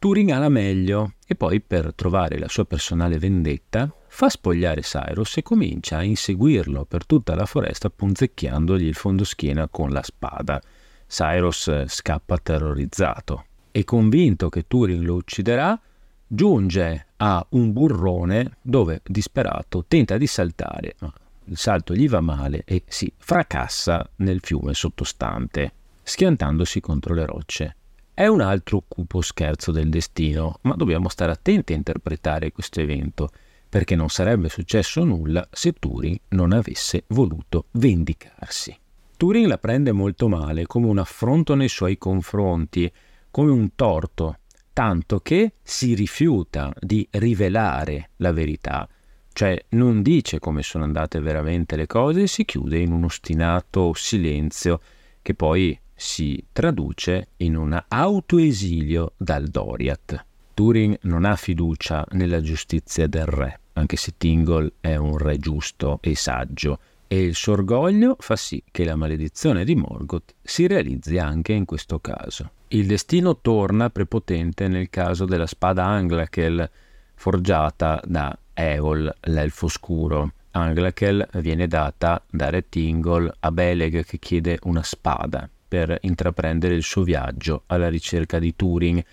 Turing 0.00 0.30
ha 0.30 0.38
la 0.38 0.48
meglio 0.48 1.12
e 1.26 1.34
poi 1.34 1.60
per 1.60 1.92
trovare 1.94 2.38
la 2.38 2.48
sua 2.48 2.64
personale 2.64 3.18
vendetta 3.18 3.94
fa 4.08 4.30
spogliare 4.30 4.80
Cyrus 4.80 5.36
e 5.36 5.42
comincia 5.42 5.98
a 5.98 6.02
inseguirlo 6.02 6.86
per 6.86 7.04
tutta 7.04 7.34
la 7.34 7.44
foresta 7.44 7.90
punzecchiandogli 7.90 8.86
il 8.86 8.94
fondoschiena 8.94 9.68
con 9.68 9.90
la 9.90 10.02
spada. 10.02 10.58
Cyrus 11.06 11.84
scappa 11.84 12.38
terrorizzato 12.38 13.44
e 13.70 13.84
convinto 13.84 14.48
che 14.48 14.66
Turing 14.66 15.04
lo 15.04 15.16
ucciderà, 15.16 15.78
giunge 16.26 17.08
a 17.18 17.46
un 17.50 17.70
burrone 17.70 18.56
dove, 18.62 19.02
disperato, 19.04 19.84
tenta 19.86 20.16
di 20.16 20.26
saltare, 20.26 20.94
ma 21.00 21.12
il 21.44 21.58
salto 21.58 21.94
gli 21.94 22.08
va 22.08 22.22
male 22.22 22.62
e 22.64 22.84
si 22.86 23.12
fracassa 23.18 24.08
nel 24.16 24.40
fiume 24.40 24.72
sottostante, 24.72 25.72
schiantandosi 26.02 26.80
contro 26.80 27.12
le 27.12 27.26
rocce. 27.26 27.74
È 28.20 28.26
un 28.26 28.42
altro 28.42 28.84
cupo 28.86 29.22
scherzo 29.22 29.72
del 29.72 29.88
destino, 29.88 30.58
ma 30.64 30.74
dobbiamo 30.74 31.08
stare 31.08 31.32
attenti 31.32 31.72
a 31.72 31.76
interpretare 31.76 32.52
questo 32.52 32.82
evento 32.82 33.30
perché 33.66 33.96
non 33.96 34.10
sarebbe 34.10 34.50
successo 34.50 35.04
nulla 35.04 35.48
se 35.50 35.72
Turing 35.72 36.20
non 36.28 36.52
avesse 36.52 37.04
voluto 37.06 37.68
vendicarsi. 37.70 38.76
Turing 39.16 39.46
la 39.46 39.56
prende 39.56 39.92
molto 39.92 40.28
male, 40.28 40.66
come 40.66 40.88
un 40.88 40.98
affronto 40.98 41.54
nei 41.54 41.70
suoi 41.70 41.96
confronti, 41.96 42.92
come 43.30 43.52
un 43.52 43.74
torto, 43.74 44.40
tanto 44.74 45.20
che 45.20 45.54
si 45.62 45.94
rifiuta 45.94 46.70
di 46.78 47.08
rivelare 47.12 48.10
la 48.16 48.32
verità, 48.32 48.86
cioè 49.32 49.64
non 49.70 50.02
dice 50.02 50.38
come 50.38 50.62
sono 50.62 50.84
andate 50.84 51.20
veramente 51.20 51.74
le 51.74 51.86
cose 51.86 52.24
e 52.24 52.26
si 52.26 52.44
chiude 52.44 52.80
in 52.80 52.92
un 52.92 53.04
ostinato 53.04 53.94
silenzio 53.94 54.78
che 55.22 55.34
poi 55.34 55.78
si 56.00 56.42
traduce 56.50 57.28
in 57.38 57.56
un 57.56 57.78
autoesilio 57.86 59.12
dal 59.18 59.48
Doriath. 59.48 60.24
Turing 60.54 60.96
non 61.02 61.26
ha 61.26 61.36
fiducia 61.36 62.06
nella 62.12 62.40
giustizia 62.40 63.06
del 63.06 63.26
re, 63.26 63.60
anche 63.74 63.96
se 63.96 64.14
Tingle 64.16 64.72
è 64.80 64.96
un 64.96 65.18
re 65.18 65.36
giusto 65.36 65.98
e 66.00 66.16
saggio, 66.16 66.78
e 67.06 67.22
il 67.22 67.34
suo 67.34 67.52
orgoglio 67.52 68.16
fa 68.18 68.34
sì 68.36 68.62
che 68.70 68.84
la 68.84 68.96
maledizione 68.96 69.62
di 69.62 69.74
Morgoth 69.74 70.34
si 70.40 70.66
realizzi 70.66 71.18
anche 71.18 71.52
in 71.52 71.66
questo 71.66 71.98
caso. 71.98 72.50
Il 72.68 72.86
destino 72.86 73.38
torna 73.38 73.90
prepotente 73.90 74.68
nel 74.68 74.88
caso 74.88 75.26
della 75.26 75.46
spada 75.46 75.84
Anglakel 75.84 76.70
forgiata 77.14 78.00
da 78.06 78.36
Eol, 78.54 79.14
l'elfo 79.24 79.68
scuro. 79.68 80.32
Anglakel 80.52 81.28
viene 81.34 81.68
data 81.68 82.22
da 82.30 82.48
Re 82.48 82.66
Tingle 82.70 83.34
a 83.40 83.52
Beleg 83.52 84.02
che 84.02 84.18
chiede 84.18 84.58
una 84.62 84.82
spada 84.82 85.46
per 85.70 85.96
intraprendere 86.00 86.74
il 86.74 86.82
suo 86.82 87.04
viaggio 87.04 87.62
alla 87.66 87.88
ricerca 87.88 88.40
di 88.40 88.56
Turing, 88.56 89.04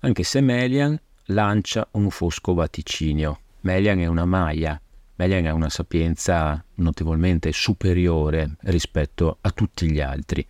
anche 0.00 0.24
se 0.24 0.42
Melian 0.42 1.00
lancia 1.26 1.88
un 1.92 2.10
fosco 2.10 2.52
vaticinio. 2.52 3.40
Melian 3.62 3.98
è 3.98 4.04
una 4.04 4.26
Maya, 4.26 4.78
Melian 5.14 5.46
ha 5.46 5.54
una 5.54 5.70
sapienza 5.70 6.62
notevolmente 6.74 7.50
superiore 7.50 8.56
rispetto 8.64 9.38
a 9.40 9.50
tutti 9.52 9.90
gli 9.90 10.00
altri. 10.00 10.46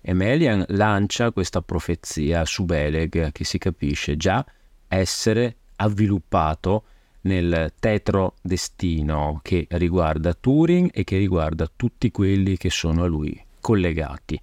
E 0.00 0.12
Melian 0.14 0.64
lancia 0.70 1.30
questa 1.30 1.62
profezia 1.62 2.44
su 2.44 2.64
Beleg 2.64 3.30
che 3.30 3.44
si 3.44 3.58
capisce 3.58 4.16
già 4.16 4.44
essere 4.88 5.58
avviluppato 5.76 6.86
nel 7.20 7.72
tetro 7.78 8.34
destino 8.42 9.38
che 9.44 9.68
riguarda 9.70 10.34
Turing 10.34 10.90
e 10.92 11.04
che 11.04 11.18
riguarda 11.18 11.70
tutti 11.74 12.10
quelli 12.10 12.56
che 12.56 12.68
sono 12.68 13.04
a 13.04 13.06
lui 13.06 13.40
collegati. 13.60 14.40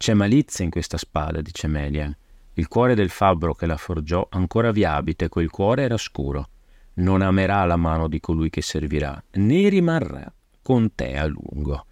C'è 0.00 0.14
malizia 0.14 0.64
in 0.64 0.70
questa 0.70 0.96
spada, 0.96 1.42
dice 1.42 1.66
Melian. 1.66 2.16
Il 2.54 2.68
cuore 2.68 2.94
del 2.94 3.10
fabbro 3.10 3.52
che 3.52 3.66
la 3.66 3.76
forgiò 3.76 4.26
ancora 4.30 4.70
vi 4.70 4.82
abita 4.82 5.26
e 5.26 5.28
quel 5.28 5.50
cuore 5.50 5.82
era 5.82 5.98
scuro. 5.98 6.48
Non 6.94 7.20
amerà 7.20 7.66
la 7.66 7.76
mano 7.76 8.08
di 8.08 8.18
colui 8.18 8.48
che 8.48 8.62
servirà, 8.62 9.22
né 9.32 9.68
rimarrà 9.68 10.32
con 10.62 10.94
te 10.94 11.18
a 11.18 11.26
lungo. 11.26 11.84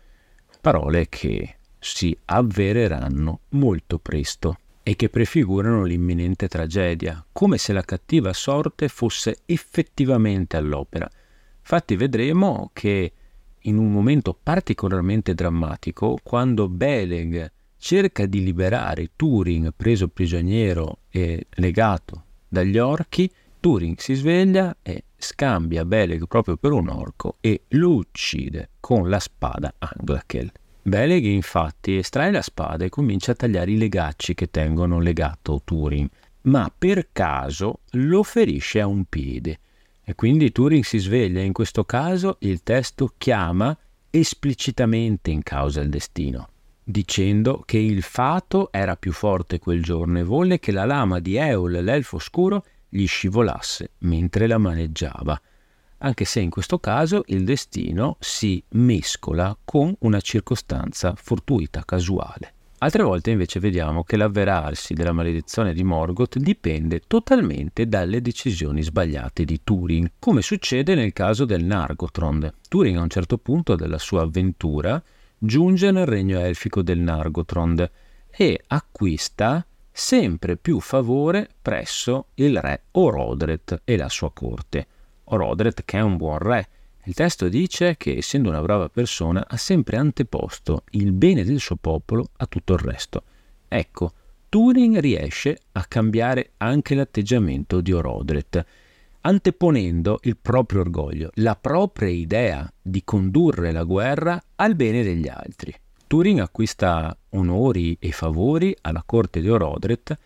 Parole 0.58 1.10
che 1.10 1.56
si 1.78 2.16
avvereranno 2.24 3.40
molto 3.50 3.98
presto 3.98 4.56
e 4.82 4.96
che 4.96 5.10
prefigurano 5.10 5.84
l'imminente 5.84 6.48
tragedia, 6.48 7.22
come 7.30 7.58
se 7.58 7.74
la 7.74 7.82
cattiva 7.82 8.32
sorte 8.32 8.88
fosse 8.88 9.40
effettivamente 9.44 10.56
all'opera. 10.56 11.06
Infatti 11.58 11.94
vedremo 11.94 12.70
che 12.72 13.12
in 13.58 13.76
un 13.76 13.92
momento 13.92 14.34
particolarmente 14.42 15.34
drammatico, 15.34 16.18
quando 16.22 16.70
Beleg 16.70 17.52
cerca 17.78 18.26
di 18.26 18.42
liberare 18.42 19.10
Turing 19.14 19.72
preso 19.74 20.08
prigioniero 20.08 20.98
e 21.08 21.46
legato 21.50 22.24
dagli 22.48 22.76
orchi, 22.76 23.30
Turing 23.60 23.98
si 23.98 24.14
sveglia 24.14 24.76
e 24.82 25.04
scambia 25.16 25.84
Beleg 25.84 26.26
proprio 26.26 26.56
per 26.56 26.72
un 26.72 26.88
orco 26.88 27.36
e 27.40 27.62
lo 27.68 27.94
uccide 27.94 28.70
con 28.80 29.08
la 29.08 29.20
spada 29.20 29.72
Anglakel. 29.78 30.50
Beleg 30.82 31.24
infatti 31.24 31.96
estrae 31.96 32.30
la 32.30 32.42
spada 32.42 32.84
e 32.84 32.88
comincia 32.88 33.32
a 33.32 33.34
tagliare 33.34 33.70
i 33.70 33.76
legacci 33.76 34.34
che 34.34 34.50
tengono 34.50 35.00
legato 35.00 35.60
Turing, 35.62 36.08
ma 36.42 36.72
per 36.76 37.08
caso 37.12 37.80
lo 37.92 38.22
ferisce 38.22 38.80
a 38.80 38.86
un 38.86 39.04
piede. 39.04 39.58
E 40.02 40.14
quindi 40.14 40.50
Turing 40.50 40.84
si 40.84 40.98
sveglia 40.98 41.40
e 41.40 41.44
in 41.44 41.52
questo 41.52 41.84
caso 41.84 42.36
il 42.40 42.62
testo 42.62 43.12
chiama 43.18 43.76
esplicitamente 44.10 45.30
in 45.30 45.42
causa 45.42 45.82
il 45.82 45.90
destino 45.90 46.48
dicendo 46.90 47.62
che 47.66 47.76
il 47.76 48.00
fato 48.02 48.72
era 48.72 48.96
più 48.96 49.12
forte 49.12 49.58
quel 49.58 49.82
giorno 49.82 50.20
e 50.20 50.24
volle 50.24 50.58
che 50.58 50.72
la 50.72 50.86
lama 50.86 51.18
di 51.18 51.36
Eol, 51.36 51.72
l'elfo 51.72 52.16
oscuro, 52.16 52.64
gli 52.88 53.06
scivolasse 53.06 53.90
mentre 53.98 54.46
la 54.46 54.56
maneggiava, 54.56 55.38
anche 55.98 56.24
se 56.24 56.40
in 56.40 56.48
questo 56.48 56.78
caso 56.78 57.24
il 57.26 57.44
destino 57.44 58.16
si 58.20 58.62
mescola 58.70 59.54
con 59.62 59.94
una 60.00 60.20
circostanza 60.22 61.12
fortuita, 61.14 61.84
casuale. 61.84 62.54
Altre 62.78 63.02
volte 63.02 63.32
invece 63.32 63.60
vediamo 63.60 64.02
che 64.02 64.16
l'avverarsi 64.16 64.94
della 64.94 65.12
maledizione 65.12 65.74
di 65.74 65.84
Morgoth 65.84 66.38
dipende 66.38 67.02
totalmente 67.06 67.86
dalle 67.86 68.22
decisioni 68.22 68.82
sbagliate 68.82 69.44
di 69.44 69.60
Turing, 69.62 70.12
come 70.18 70.40
succede 70.40 70.94
nel 70.94 71.12
caso 71.12 71.44
del 71.44 71.64
Nargothrond. 71.64 72.54
Turing 72.66 72.96
a 72.96 73.02
un 73.02 73.10
certo 73.10 73.36
punto 73.36 73.74
della 73.74 73.98
sua 73.98 74.22
avventura 74.22 75.02
giunge 75.38 75.90
nel 75.90 76.06
regno 76.06 76.40
elfico 76.40 76.82
del 76.82 76.98
Nargothrond 76.98 77.90
e 78.28 78.60
acquista 78.66 79.64
sempre 79.90 80.56
più 80.56 80.80
favore 80.80 81.48
presso 81.60 82.26
il 82.34 82.60
re 82.60 82.82
Orodret 82.92 83.82
e 83.84 83.96
la 83.96 84.08
sua 84.08 84.32
corte. 84.32 84.86
Orodret 85.24 85.84
che 85.84 85.98
è 85.98 86.00
un 86.00 86.16
buon 86.16 86.38
re. 86.38 86.68
Il 87.04 87.14
testo 87.14 87.48
dice 87.48 87.96
che, 87.96 88.16
essendo 88.18 88.48
una 88.48 88.60
brava 88.60 88.88
persona, 88.88 89.46
ha 89.48 89.56
sempre 89.56 89.96
anteposto 89.96 90.84
il 90.90 91.12
bene 91.12 91.44
del 91.44 91.58
suo 91.58 91.76
popolo 91.76 92.30
a 92.36 92.46
tutto 92.46 92.74
il 92.74 92.80
resto. 92.80 93.22
Ecco, 93.66 94.12
Turing 94.48 94.98
riesce 94.98 95.58
a 95.72 95.84
cambiare 95.86 96.52
anche 96.58 96.94
l'atteggiamento 96.94 97.80
di 97.80 97.92
Orodret 97.92 98.64
anteponendo 99.28 100.20
il 100.22 100.38
proprio 100.38 100.80
orgoglio, 100.80 101.30
la 101.34 101.54
propria 101.54 102.08
idea 102.08 102.72
di 102.80 103.04
condurre 103.04 103.72
la 103.72 103.84
guerra 103.84 104.42
al 104.56 104.74
bene 104.74 105.02
degli 105.02 105.28
altri. 105.28 105.74
Turing 106.06 106.40
acquista 106.40 107.14
onori 107.30 107.94
e 108.00 108.10
favori 108.10 108.74
alla 108.80 109.02
corte 109.04 109.42
di 109.42 109.50
Orodret 109.50 110.18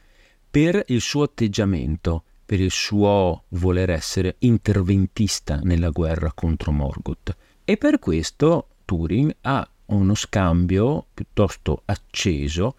per 0.48 0.84
il 0.86 1.00
suo 1.00 1.24
atteggiamento, 1.24 2.22
per 2.46 2.60
il 2.60 2.70
suo 2.70 3.44
voler 3.48 3.90
essere 3.90 4.36
interventista 4.40 5.58
nella 5.64 5.90
guerra 5.90 6.30
contro 6.32 6.70
Morgoth. 6.70 7.36
E 7.64 7.76
per 7.76 7.98
questo 7.98 8.68
Turing 8.84 9.34
ha 9.40 9.68
uno 9.86 10.14
scambio 10.14 11.06
piuttosto 11.12 11.82
acceso 11.86 12.76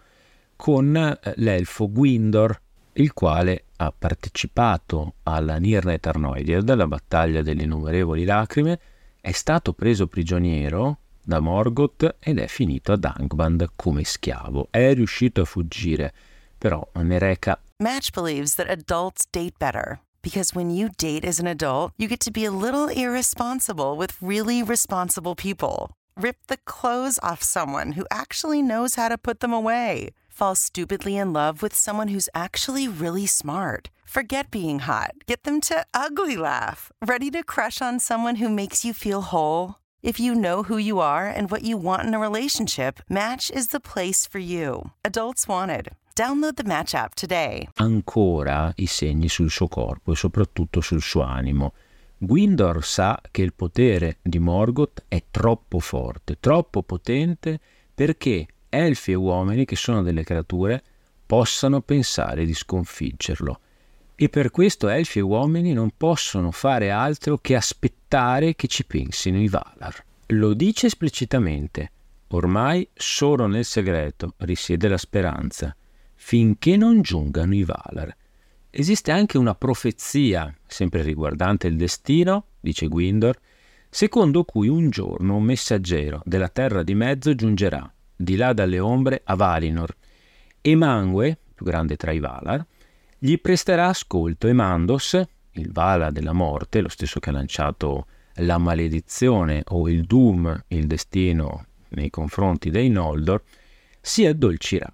con 0.56 0.96
eh, 0.96 1.18
l'elfo 1.36 1.90
Gwindor, 1.90 2.62
il 2.94 3.12
quale 3.12 3.64
ha 3.76 3.92
partecipato 3.96 5.14
alla 5.24 5.56
Nirnet 5.56 6.06
Arnoidir, 6.06 6.62
della 6.62 6.86
battaglia 6.86 7.42
delle 7.42 7.62
innumerevoli 7.62 8.24
lacrime, 8.24 8.78
è 9.20 9.32
stato 9.32 9.72
preso 9.72 10.06
prigioniero 10.06 10.98
da 11.22 11.40
Morgoth 11.40 12.16
ed 12.20 12.38
è 12.38 12.46
finito 12.46 12.92
ad 12.92 13.04
Angband 13.04 13.70
come 13.74 14.04
schiavo. 14.04 14.68
È 14.70 14.92
riuscito 14.94 15.40
a 15.40 15.44
fuggire, 15.44 16.12
però 16.58 16.86
ne 16.94 17.18
reca. 17.18 17.58
Match 17.82 18.10
believes 18.12 18.54
that 18.54 18.68
adults 18.68 19.26
date 19.30 19.54
better. 19.58 20.00
Because 20.22 20.54
when 20.54 20.70
you 20.70 20.88
date 20.96 21.26
as 21.26 21.38
an 21.38 21.46
adult, 21.46 21.92
you 21.96 22.08
get 22.08 22.20
to 22.20 22.30
be 22.30 22.46
a 22.46 22.50
little 22.50 22.88
irresponsible 22.88 23.96
with 23.96 24.16
really 24.20 24.62
responsible 24.62 25.34
people. 25.34 25.90
Rip 26.16 26.36
the 26.46 26.58
clothes 26.64 27.18
off 27.22 27.42
someone 27.42 27.92
who 27.92 28.06
actually 28.10 28.62
knows 28.62 28.94
how 28.94 29.08
to 29.08 29.18
put 29.18 29.40
them 29.40 29.52
away. 29.52 30.10
Fall 30.34 30.56
stupidly 30.56 31.16
in 31.16 31.32
love 31.32 31.62
with 31.62 31.76
someone 31.76 32.08
who's 32.08 32.28
actually 32.34 32.88
really 32.88 33.24
smart. 33.24 33.90
Forget 34.04 34.50
being 34.50 34.80
hot. 34.80 35.12
Get 35.26 35.44
them 35.44 35.60
to 35.68 35.86
ugly 35.94 36.36
laugh. 36.36 36.90
Ready 37.06 37.30
to 37.30 37.44
crush 37.44 37.80
on 37.80 38.00
someone 38.00 38.36
who 38.36 38.48
makes 38.48 38.84
you 38.84 38.92
feel 38.92 39.20
whole? 39.20 39.76
If 40.02 40.18
you 40.18 40.34
know 40.34 40.64
who 40.64 40.76
you 40.76 40.98
are 40.98 41.28
and 41.28 41.52
what 41.52 41.62
you 41.62 41.76
want 41.76 42.02
in 42.02 42.14
a 42.14 42.18
relationship, 42.18 42.98
Match 43.08 43.48
is 43.48 43.68
the 43.68 43.78
place 43.78 44.26
for 44.26 44.40
you. 44.40 44.90
Adults 45.04 45.46
Wanted. 45.46 45.90
Download 46.16 46.56
the 46.56 46.64
Match 46.64 46.94
app 46.96 47.14
today. 47.14 47.68
Ancora 47.76 48.72
i 48.78 48.86
segni 48.86 49.28
sul 49.28 49.50
suo 49.50 49.68
corpo 49.68 50.10
e 50.10 50.16
soprattutto 50.16 50.80
sul 50.80 51.00
suo 51.00 51.22
animo. 51.22 51.74
Gwindor 52.18 52.84
sa 52.84 53.20
che 53.30 53.42
il 53.42 53.54
potere 53.54 54.18
di 54.20 54.40
Morgoth 54.40 55.04
è 55.06 55.22
troppo 55.30 55.78
forte, 55.78 56.38
troppo 56.40 56.82
potente 56.82 57.60
perché 57.94 58.48
elfi 58.74 59.12
e 59.12 59.14
uomini, 59.14 59.64
che 59.64 59.76
sono 59.76 60.02
delle 60.02 60.24
creature, 60.24 60.82
possano 61.26 61.80
pensare 61.80 62.44
di 62.44 62.54
sconfiggerlo. 62.54 63.60
E 64.16 64.28
per 64.28 64.50
questo 64.50 64.88
elfi 64.88 65.18
e 65.18 65.22
uomini 65.22 65.72
non 65.72 65.90
possono 65.96 66.50
fare 66.50 66.90
altro 66.90 67.38
che 67.38 67.56
aspettare 67.56 68.54
che 68.54 68.68
ci 68.68 68.84
pensino 68.84 69.40
i 69.40 69.48
Valar. 69.48 70.04
Lo 70.28 70.54
dice 70.54 70.86
esplicitamente. 70.86 71.90
Ormai 72.28 72.88
solo 72.94 73.46
nel 73.46 73.64
segreto 73.64 74.34
risiede 74.38 74.88
la 74.88 74.96
speranza, 74.96 75.74
finché 76.14 76.76
non 76.76 77.00
giungano 77.02 77.54
i 77.54 77.64
Valar. 77.64 78.14
Esiste 78.70 79.12
anche 79.12 79.38
una 79.38 79.54
profezia, 79.54 80.52
sempre 80.66 81.02
riguardante 81.02 81.66
il 81.68 81.76
destino, 81.76 82.46
dice 82.60 82.88
Gwindor, 82.88 83.38
secondo 83.88 84.42
cui 84.42 84.66
un 84.66 84.90
giorno 84.90 85.36
un 85.36 85.44
messaggero 85.44 86.22
della 86.24 86.48
terra 86.48 86.82
di 86.82 86.96
mezzo 86.96 87.34
giungerà, 87.36 87.93
di 88.24 88.36
là 88.36 88.52
dalle 88.52 88.80
ombre, 88.80 89.20
a 89.22 89.36
Valinor, 89.36 89.94
e 90.60 90.74
Mangue, 90.74 91.38
più 91.54 91.64
grande 91.64 91.96
tra 91.96 92.10
i 92.10 92.18
Valar, 92.18 92.64
gli 93.18 93.38
presterà 93.38 93.88
ascolto 93.88 94.48
e 94.48 94.52
Mandos, 94.52 95.22
il 95.52 95.70
Vala 95.70 96.10
della 96.10 96.32
morte, 96.32 96.80
lo 96.80 96.88
stesso 96.88 97.20
che 97.20 97.30
ha 97.30 97.32
lanciato 97.32 98.06
la 98.38 98.58
maledizione 98.58 99.62
o 99.68 99.88
il 99.88 100.04
Doom, 100.04 100.64
il 100.68 100.86
destino 100.86 101.66
nei 101.90 102.10
confronti 102.10 102.70
dei 102.70 102.88
Noldor, 102.88 103.42
si 104.00 104.26
addolcirà. 104.26 104.92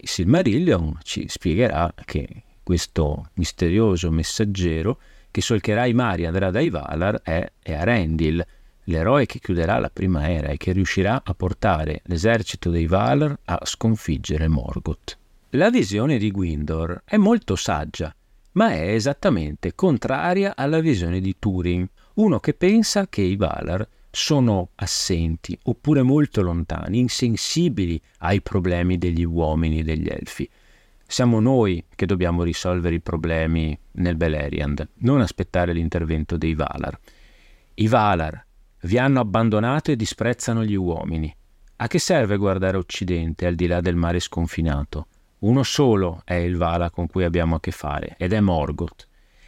Il 0.00 0.08
Silmarillion 0.08 0.98
ci 1.02 1.26
spiegherà 1.28 1.92
che 2.04 2.42
questo 2.62 3.30
misterioso 3.34 4.10
messaggero 4.10 5.00
che 5.30 5.40
solcherà 5.40 5.86
i 5.86 5.94
mari 5.94 6.26
andrà 6.26 6.50
dai 6.50 6.68
Valar 6.70 7.20
è, 7.22 7.50
è 7.60 7.74
Arendil, 7.74 8.44
l'eroe 8.88 9.26
che 9.26 9.38
chiuderà 9.38 9.78
la 9.78 9.90
prima 9.90 10.28
era 10.28 10.48
e 10.48 10.56
che 10.56 10.72
riuscirà 10.72 11.22
a 11.24 11.34
portare 11.34 12.00
l'esercito 12.04 12.70
dei 12.70 12.86
Valar 12.86 13.38
a 13.44 13.60
sconfiggere 13.62 14.48
Morgoth. 14.48 15.18
La 15.50 15.70
visione 15.70 16.18
di 16.18 16.30
Gwindor 16.30 17.02
è 17.04 17.16
molto 17.16 17.54
saggia, 17.54 18.14
ma 18.52 18.70
è 18.70 18.92
esattamente 18.92 19.74
contraria 19.74 20.56
alla 20.56 20.80
visione 20.80 21.20
di 21.20 21.36
Turing, 21.38 21.88
uno 22.14 22.40
che 22.40 22.54
pensa 22.54 23.08
che 23.08 23.22
i 23.22 23.36
Valar 23.36 23.86
sono 24.10 24.70
assenti 24.76 25.56
oppure 25.64 26.02
molto 26.02 26.42
lontani, 26.42 26.98
insensibili 26.98 28.00
ai 28.18 28.40
problemi 28.40 28.96
degli 28.98 29.24
uomini 29.24 29.80
e 29.80 29.84
degli 29.84 30.08
elfi. 30.08 30.48
Siamo 31.06 31.40
noi 31.40 31.84
che 31.94 32.06
dobbiamo 32.06 32.42
risolvere 32.42 32.96
i 32.96 33.00
problemi 33.00 33.78
nel 33.92 34.16
Beleriand, 34.16 34.88
non 34.98 35.20
aspettare 35.20 35.72
l'intervento 35.72 36.36
dei 36.36 36.54
Valar. 36.54 36.98
I 37.74 37.86
Valar 37.86 38.46
vi 38.82 38.98
hanno 38.98 39.20
abbandonato 39.20 39.90
e 39.90 39.96
disprezzano 39.96 40.64
gli 40.64 40.74
uomini. 40.74 41.34
A 41.76 41.86
che 41.86 41.98
serve 41.98 42.36
guardare 42.36 42.76
Occidente 42.76 43.46
al 43.46 43.54
di 43.54 43.66
là 43.66 43.80
del 43.80 43.96
mare 43.96 44.20
sconfinato? 44.20 45.06
Uno 45.40 45.62
solo 45.62 46.22
è 46.24 46.34
il 46.34 46.56
Vala 46.56 46.90
con 46.90 47.06
cui 47.06 47.22
abbiamo 47.22 47.56
a 47.56 47.60
che 47.60 47.70
fare, 47.70 48.16
ed 48.18 48.32
è 48.32 48.40
Morgoth. 48.40 49.06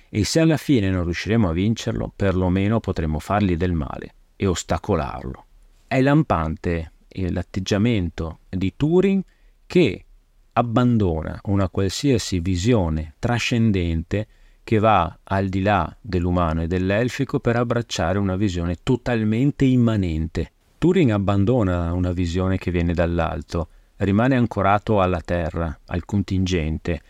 E 0.08 0.24
se 0.24 0.40
alla 0.40 0.56
fine 0.56 0.90
non 0.90 1.04
riusciremo 1.04 1.48
a 1.48 1.52
vincerlo, 1.52 2.12
perlomeno 2.14 2.80
potremo 2.80 3.18
fargli 3.18 3.56
del 3.56 3.72
male 3.72 4.14
e 4.36 4.46
ostacolarlo. 4.46 5.44
È 5.86 6.00
lampante 6.00 6.92
l'atteggiamento 7.08 8.40
di 8.48 8.74
Turing 8.76 9.22
che 9.66 10.04
abbandona 10.52 11.40
una 11.44 11.68
qualsiasi 11.68 12.38
visione 12.40 13.14
trascendente 13.18 14.26
che 14.70 14.78
va 14.78 15.18
al 15.24 15.48
di 15.48 15.62
là 15.62 15.92
dell'umano 16.00 16.62
e 16.62 16.68
dell'elfico 16.68 17.40
per 17.40 17.56
abbracciare 17.56 18.18
una 18.18 18.36
visione 18.36 18.76
totalmente 18.84 19.64
immanente. 19.64 20.52
Turing 20.78 21.10
abbandona 21.10 21.92
una 21.92 22.12
visione 22.12 22.56
che 22.56 22.70
viene 22.70 22.94
dall'alto, 22.94 23.70
rimane 23.96 24.36
ancorato 24.36 25.00
alla 25.00 25.20
terra, 25.22 25.76
al 25.86 26.04
contingente, 26.04 27.02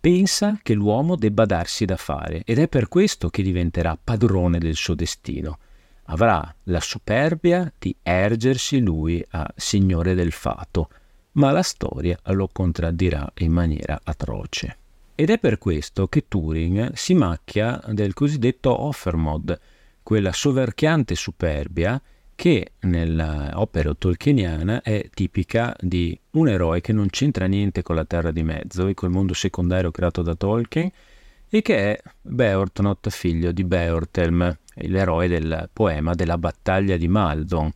pensa 0.00 0.58
che 0.60 0.74
l'uomo 0.74 1.14
debba 1.14 1.44
darsi 1.44 1.84
da 1.84 1.96
fare 1.96 2.42
ed 2.44 2.58
è 2.58 2.66
per 2.66 2.88
questo 2.88 3.28
che 3.28 3.44
diventerà 3.44 3.96
padrone 4.02 4.58
del 4.58 4.74
suo 4.74 4.96
destino. 4.96 5.58
Avrà 6.06 6.52
la 6.64 6.80
superbia 6.80 7.72
di 7.78 7.94
ergersi 8.02 8.80
lui 8.80 9.24
a 9.30 9.48
signore 9.54 10.14
del 10.14 10.32
fato, 10.32 10.88
ma 11.34 11.52
la 11.52 11.62
storia 11.62 12.18
lo 12.32 12.48
contraddirà 12.50 13.30
in 13.36 13.52
maniera 13.52 14.00
atroce. 14.02 14.78
Ed 15.18 15.30
è 15.30 15.38
per 15.38 15.56
questo 15.56 16.08
che 16.08 16.28
Turing 16.28 16.92
si 16.92 17.14
macchia 17.14 17.80
del 17.88 18.12
cosiddetto 18.12 18.82
Offermod, 18.82 19.58
quella 20.02 20.30
soverchiante 20.30 21.14
superbia 21.14 21.98
che 22.34 22.72
nell'opera 22.80 23.94
tolkieniana 23.94 24.82
è 24.82 25.08
tipica 25.08 25.74
di 25.80 26.20
un 26.32 26.48
eroe 26.48 26.82
che 26.82 26.92
non 26.92 27.08
c'entra 27.08 27.46
niente 27.46 27.80
con 27.80 27.94
la 27.94 28.04
Terra 28.04 28.30
di 28.30 28.42
Mezzo 28.42 28.88
e 28.88 28.94
col 28.94 29.08
mondo 29.08 29.32
secondario 29.32 29.90
creato 29.90 30.20
da 30.20 30.34
Tolkien 30.34 30.90
e 31.48 31.62
che 31.62 31.92
è 31.92 32.02
Beortnot, 32.20 33.08
figlio 33.08 33.52
di 33.52 33.64
Beortelm, 33.64 34.54
l'eroe 34.74 35.28
del 35.28 35.70
poema 35.72 36.12
della 36.12 36.36
battaglia 36.36 36.98
di 36.98 37.08
Maldon, 37.08 37.72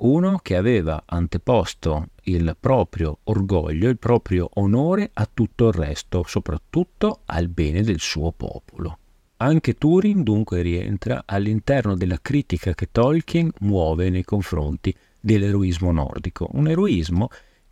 uno 0.00 0.38
che 0.42 0.56
aveva 0.56 1.02
anteposto 1.06 2.08
il 2.24 2.56
proprio 2.58 3.18
orgoglio, 3.24 3.88
il 3.88 3.98
proprio 3.98 4.48
onore 4.54 5.10
a 5.12 5.28
tutto 5.32 5.68
il 5.68 5.74
resto, 5.74 6.24
soprattutto 6.26 7.20
al 7.26 7.48
bene 7.48 7.82
del 7.82 8.00
suo 8.00 8.32
popolo. 8.32 8.98
Anche 9.38 9.74
Turing 9.74 10.22
dunque 10.22 10.60
rientra 10.60 11.22
all'interno 11.24 11.96
della 11.96 12.18
critica 12.20 12.74
che 12.74 12.88
Tolkien 12.92 13.50
muove 13.60 14.10
nei 14.10 14.24
confronti 14.24 14.94
dell'eroismo 15.18 15.92
nordico, 15.92 16.48
un 16.52 16.68
eroismo 16.68 17.28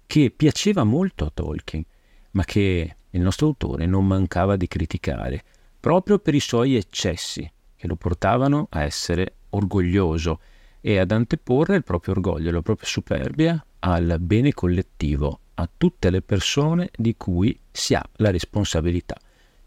che 0.06 0.32
piaceva 0.34 0.84
molto 0.84 1.26
a 1.26 1.30
Tolkien, 1.32 1.84
ma 2.32 2.44
che 2.44 2.96
il 3.10 3.20
nostro 3.20 3.48
autore 3.48 3.86
non 3.86 4.06
mancava 4.06 4.56
di 4.56 4.66
criticare, 4.66 5.44
proprio 5.78 6.18
per 6.18 6.34
i 6.34 6.40
suoi 6.40 6.76
eccessi, 6.76 7.50
che 7.76 7.86
lo 7.86 7.96
portavano 7.96 8.66
a 8.70 8.82
essere 8.82 9.34
orgoglioso 9.50 10.40
e 10.80 10.98
ad 10.98 11.10
anteporre 11.10 11.76
il 11.76 11.84
proprio 11.84 12.14
orgoglio, 12.14 12.50
la 12.50 12.62
propria 12.62 12.88
superbia 12.88 13.64
al 13.80 14.16
bene 14.20 14.52
collettivo, 14.52 15.40
a 15.54 15.68
tutte 15.76 16.10
le 16.10 16.22
persone 16.22 16.90
di 16.96 17.16
cui 17.16 17.58
si 17.70 17.94
ha 17.94 18.04
la 18.16 18.30
responsabilità. 18.30 19.16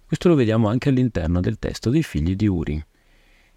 Questo 0.05 0.29
lo 0.29 0.35
vediamo 0.35 0.67
anche 0.67 0.89
all'interno 0.89 1.39
del 1.39 1.59
testo 1.59 1.89
dei 1.89 2.03
figli 2.03 2.35
di 2.35 2.47
Urin. 2.47 2.83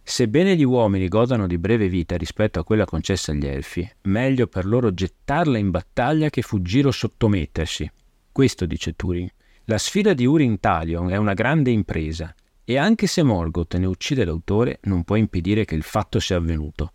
Sebbene 0.03 0.55
gli 0.55 0.65
uomini 0.65 1.09
godano 1.09 1.47
di 1.47 1.59
breve 1.59 1.89
vita 1.89 2.17
rispetto 2.17 2.61
a 2.61 2.65
quella 2.65 2.85
concessa 2.85 3.33
agli 3.33 3.47
elfi, 3.47 3.89
meglio 4.03 4.47
per 4.47 4.67
loro 4.67 4.93
gettarla 4.93 5.57
in 5.57 5.71
battaglia 5.71 6.31
che 6.31 6.43
fuggire 6.43 6.89
o 6.89 6.91
sottomettersi. 6.91 7.91
Questo 8.31 8.67
dice 8.67 8.95
Turing. 8.95 9.31
La 9.65 9.79
sfida 9.79 10.13
di 10.13 10.27
Urin 10.27 10.61
Talion 10.61 11.11
è 11.11 11.17
una 11.17 11.33
grande 11.33 11.71
impresa, 11.71 12.35
e 12.65 12.77
anche 12.77 13.07
se 13.07 13.23
Morgoth 13.23 13.77
ne 13.77 13.87
uccide 13.87 14.25
l'autore, 14.25 14.79
non 14.83 15.05
può 15.05 15.17
impedire 15.17 15.65
che 15.65 15.75
il 15.75 15.83
fatto 15.83 16.21
sia 16.21 16.37
avvenuto. 16.37 16.93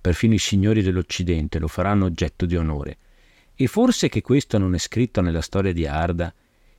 Perfino 0.00 0.34
i 0.34 0.38
signori 0.38 0.82
dell'Occidente 0.82 1.58
lo 1.58 1.68
faranno 1.68 2.06
oggetto 2.06 2.46
di 2.46 2.56
onore. 2.56 2.96
E 3.54 3.66
forse 3.66 4.08
che 4.08 4.22
questo 4.22 4.56
non 4.56 4.74
è 4.74 4.78
scritto 4.78 5.20
nella 5.20 5.42
storia 5.42 5.72
di 5.72 5.86
Arda, 5.86 6.32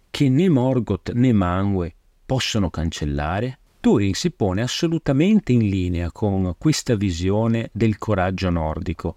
che 0.09 0.29
né 0.29 0.49
Morgoth 0.49 1.11
né 1.13 1.31
Manwë 1.31 1.93
possono 2.25 2.69
cancellare? 2.69 3.59
Turing 3.79 4.13
si 4.13 4.31
pone 4.31 4.61
assolutamente 4.61 5.51
in 5.51 5.67
linea 5.67 6.11
con 6.11 6.55
questa 6.57 6.95
visione 6.95 7.69
del 7.71 7.97
coraggio 7.97 8.49
nordico, 8.49 9.15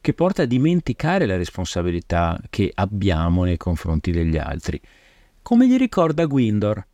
che 0.00 0.14
porta 0.14 0.42
a 0.42 0.46
dimenticare 0.46 1.26
la 1.26 1.36
responsabilità 1.36 2.40
che 2.48 2.70
abbiamo 2.74 3.44
nei 3.44 3.56
confronti 3.56 4.10
degli 4.10 4.36
altri. 4.36 4.80
Come 5.42 5.66
gli 5.66 5.76
ricorda 5.76 6.26
Gwindor, 6.26 6.86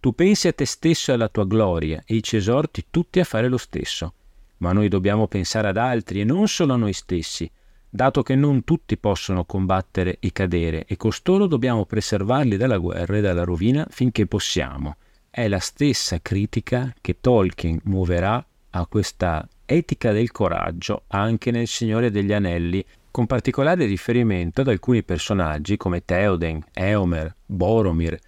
tu 0.00 0.14
pensi 0.14 0.48
a 0.48 0.52
te 0.52 0.64
stesso 0.64 1.10
e 1.10 1.14
alla 1.14 1.28
tua 1.28 1.46
gloria 1.46 2.02
e 2.04 2.20
ci 2.20 2.36
esorti 2.36 2.86
tutti 2.90 3.20
a 3.20 3.24
fare 3.24 3.48
lo 3.48 3.56
stesso, 3.56 4.14
ma 4.58 4.72
noi 4.72 4.88
dobbiamo 4.88 5.26
pensare 5.26 5.68
ad 5.68 5.76
altri 5.76 6.20
e 6.20 6.24
non 6.24 6.48
solo 6.48 6.74
a 6.74 6.76
noi 6.76 6.92
stessi, 6.92 7.50
dato 7.88 8.22
che 8.22 8.34
non 8.34 8.64
tutti 8.64 8.96
possono 8.96 9.44
combattere 9.44 10.18
e 10.20 10.32
cadere 10.32 10.84
e 10.86 10.96
costoro 10.96 11.46
dobbiamo 11.46 11.86
preservarli 11.86 12.56
dalla 12.56 12.78
guerra 12.78 13.16
e 13.16 13.20
dalla 13.20 13.44
rovina 13.44 13.86
finché 13.90 14.26
possiamo. 14.26 14.96
È 15.30 15.48
la 15.48 15.58
stessa 15.58 16.20
critica 16.20 16.94
che 17.00 17.18
Tolkien 17.20 17.80
muoverà 17.84 18.44
a 18.70 18.86
questa 18.86 19.46
etica 19.64 20.12
del 20.12 20.30
coraggio 20.30 21.02
anche 21.08 21.50
nel 21.50 21.66
Signore 21.66 22.10
degli 22.10 22.32
Anelli, 22.32 22.84
con 23.10 23.26
particolare 23.26 23.86
riferimento 23.86 24.60
ad 24.60 24.68
alcuni 24.68 25.02
personaggi 25.02 25.76
come 25.76 26.04
Theoden, 26.04 26.62
Eomer, 26.72 27.34
Boromir, 27.46 28.18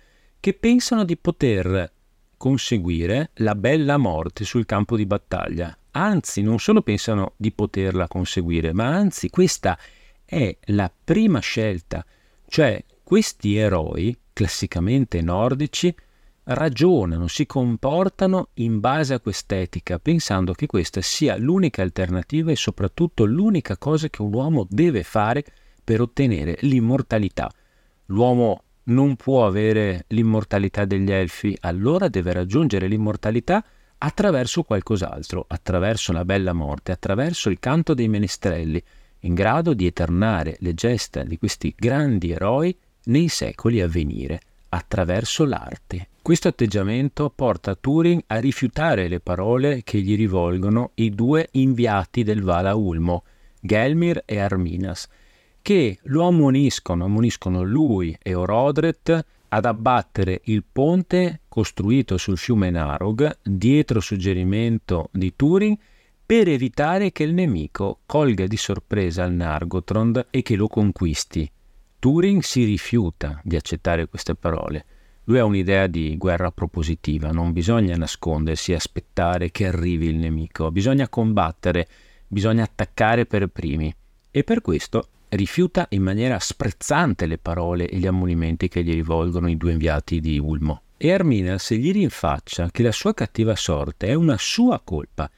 che 0.41 0.55
pensano 0.55 1.05
di 1.05 1.17
poter 1.17 1.93
conseguire 2.39 3.33
la 3.35 3.55
bella 3.55 3.99
morte 3.99 4.45
sul 4.45 4.65
campo 4.65 4.97
di 4.97 5.05
battaglia. 5.05 5.77
Anzi, 5.91 6.41
non 6.41 6.59
solo 6.59 6.81
pensano 6.81 7.35
di 7.37 7.53
poterla 7.53 8.09
conseguire, 8.09 8.73
ma 8.73 8.87
anzi 8.87 9.29
questa 9.29 9.79
è 10.25 10.57
la 10.67 10.91
prima 11.05 11.41
scelta. 11.41 12.03
Cioè, 12.47 12.83
questi 13.03 13.57
eroi, 13.57 14.17
classicamente 14.33 15.21
nordici, 15.21 15.95
ragionano, 16.45 17.27
si 17.27 17.45
comportano 17.45 18.49
in 18.55 18.81
base 18.81 19.15
a 19.15 19.21
quest'etica, 19.21 19.99
pensando 19.99 20.53
che 20.53 20.67
questa 20.67 21.01
sia 21.01 21.37
l'unica 21.37 21.83
alternativa 21.83 22.51
e 22.51 22.57
soprattutto 22.57 23.25
l'unica 23.25 23.77
cosa 23.77 24.09
che 24.09 24.23
un 24.23 24.33
uomo 24.33 24.67
deve 24.69 25.03
fare 25.03 25.45
per 25.83 26.01
ottenere 26.01 26.57
l'immortalità. 26.61 27.51
L'uomo 28.07 28.63
non 28.89 29.17
può 29.17 29.47
avere 29.47 30.05
l'immortalità 30.09 30.85
degli 30.85 31.11
elfi, 31.11 31.57
allora 31.61 32.09
deve 32.09 32.33
raggiungere 32.33 32.87
l'immortalità 32.87 33.65
attraverso 33.99 34.63
qualcos'altro, 34.63 35.45
attraverso 35.49 36.13
la 36.13 36.25
bella 36.25 36.53
morte, 36.53 36.93
attraverso 36.93 37.51
il 37.51 37.59
canto 37.59 37.95
dei 37.95 38.09
menestrelli, 38.09 38.83
in 39.21 39.35
grado 39.35 39.75
di 39.75 39.87
eternare 39.87 40.57
le 40.61 40.75
gesta 40.75 41.25
di 41.25 41.39
questi 41.39 41.75
grandi 41.77 42.31
eroi 42.31 42.77
nei 43.05 43.29
secoli 43.29 43.81
a 43.81 43.89
venire, 43.89 44.41
attraverso 44.69 45.45
l'arte. 45.45 46.09
Questo 46.23 46.49
atteggiamento 46.49 47.33
porta 47.35 47.75
Turing 47.75 48.23
a 48.27 48.39
rifiutare 48.39 49.09
le 49.09 49.19
parole 49.19 49.83
che 49.83 49.99
gli 50.01 50.15
rivolgono 50.15 50.93
i 50.95 51.11
due 51.11 51.49
inviati 51.53 52.23
del 52.23 52.43
Vala 52.43 52.75
Ulmo, 52.75 53.25
Gelmir 53.61 54.23
e 54.25 54.39
Arminas, 54.39 55.09
che 55.69 55.99
lo 56.05 56.27
ammoniscono, 56.27 57.05
ammoniscono 57.05 57.63
lui 57.63 58.17
e 58.23 58.33
Orodret 58.33 59.27
ad 59.49 59.67
abbattere 59.67 60.41
il 60.45 60.65
ponte 60.65 61.43
costruito 61.47 62.17
sul 62.17 62.39
fiume 62.39 62.71
Narog 62.71 63.41
dietro 63.43 64.01
suggerimento 64.01 65.11
di 65.13 65.35
Turing 65.37 65.77
per 66.25 66.49
evitare 66.49 67.13
che 67.13 67.25
il 67.25 67.35
nemico 67.35 67.99
colga 68.07 68.47
di 68.47 68.57
sorpresa 68.57 69.25
il 69.25 69.35
Nargotrond 69.35 70.29
e 70.31 70.41
che 70.41 70.57
lo 70.57 70.69
conquisti. 70.69 71.47
Turing 71.99 72.41
si 72.41 72.65
rifiuta 72.65 73.39
di 73.45 73.55
accettare 73.55 74.09
queste 74.09 74.37
parole. 74.37 74.87
Lui 75.25 75.39
ha 75.39 75.45
un'idea 75.45 75.87
di 75.87 76.17
guerra 76.17 76.51
propositiva, 76.51 77.31
non 77.31 77.53
bisogna 77.53 77.95
nascondersi 77.95 78.73
e 78.73 78.77
aspettare 78.77 79.51
che 79.51 79.67
arrivi 79.67 80.07
il 80.07 80.17
nemico, 80.17 80.71
bisogna 80.71 81.11
combattere, 81.11 81.87
bisogna 82.27 82.63
attaccare 82.63 83.27
per 83.27 83.49
primi. 83.49 83.95
E 84.31 84.45
per 84.45 84.63
questo 84.63 85.09
rifiuta 85.31 85.87
in 85.91 86.03
maniera 86.03 86.39
sprezzante 86.39 87.27
le 87.27 87.39
parole 87.39 87.89
e 87.89 87.97
gli 87.97 88.07
ammonimenti 88.07 88.69
che 88.69 88.83
gli 88.83 88.93
rivolgono 88.93 89.49
i 89.49 89.57
due 89.57 89.73
inviati 89.73 90.21
di 90.21 90.39
Ulmo. 90.39 90.83
E 90.97 91.13
Arminas 91.13 91.73
gli 91.75 91.93
rinfaccia 91.93 92.71
che 92.71 92.83
la 92.83 92.93
sua 92.93 93.15
cattiva 93.15 93.55
sorte 93.55 94.09
è 94.09 94.15
una 94.15 94.37
sua 94.39 94.81
colpa, 94.83 95.31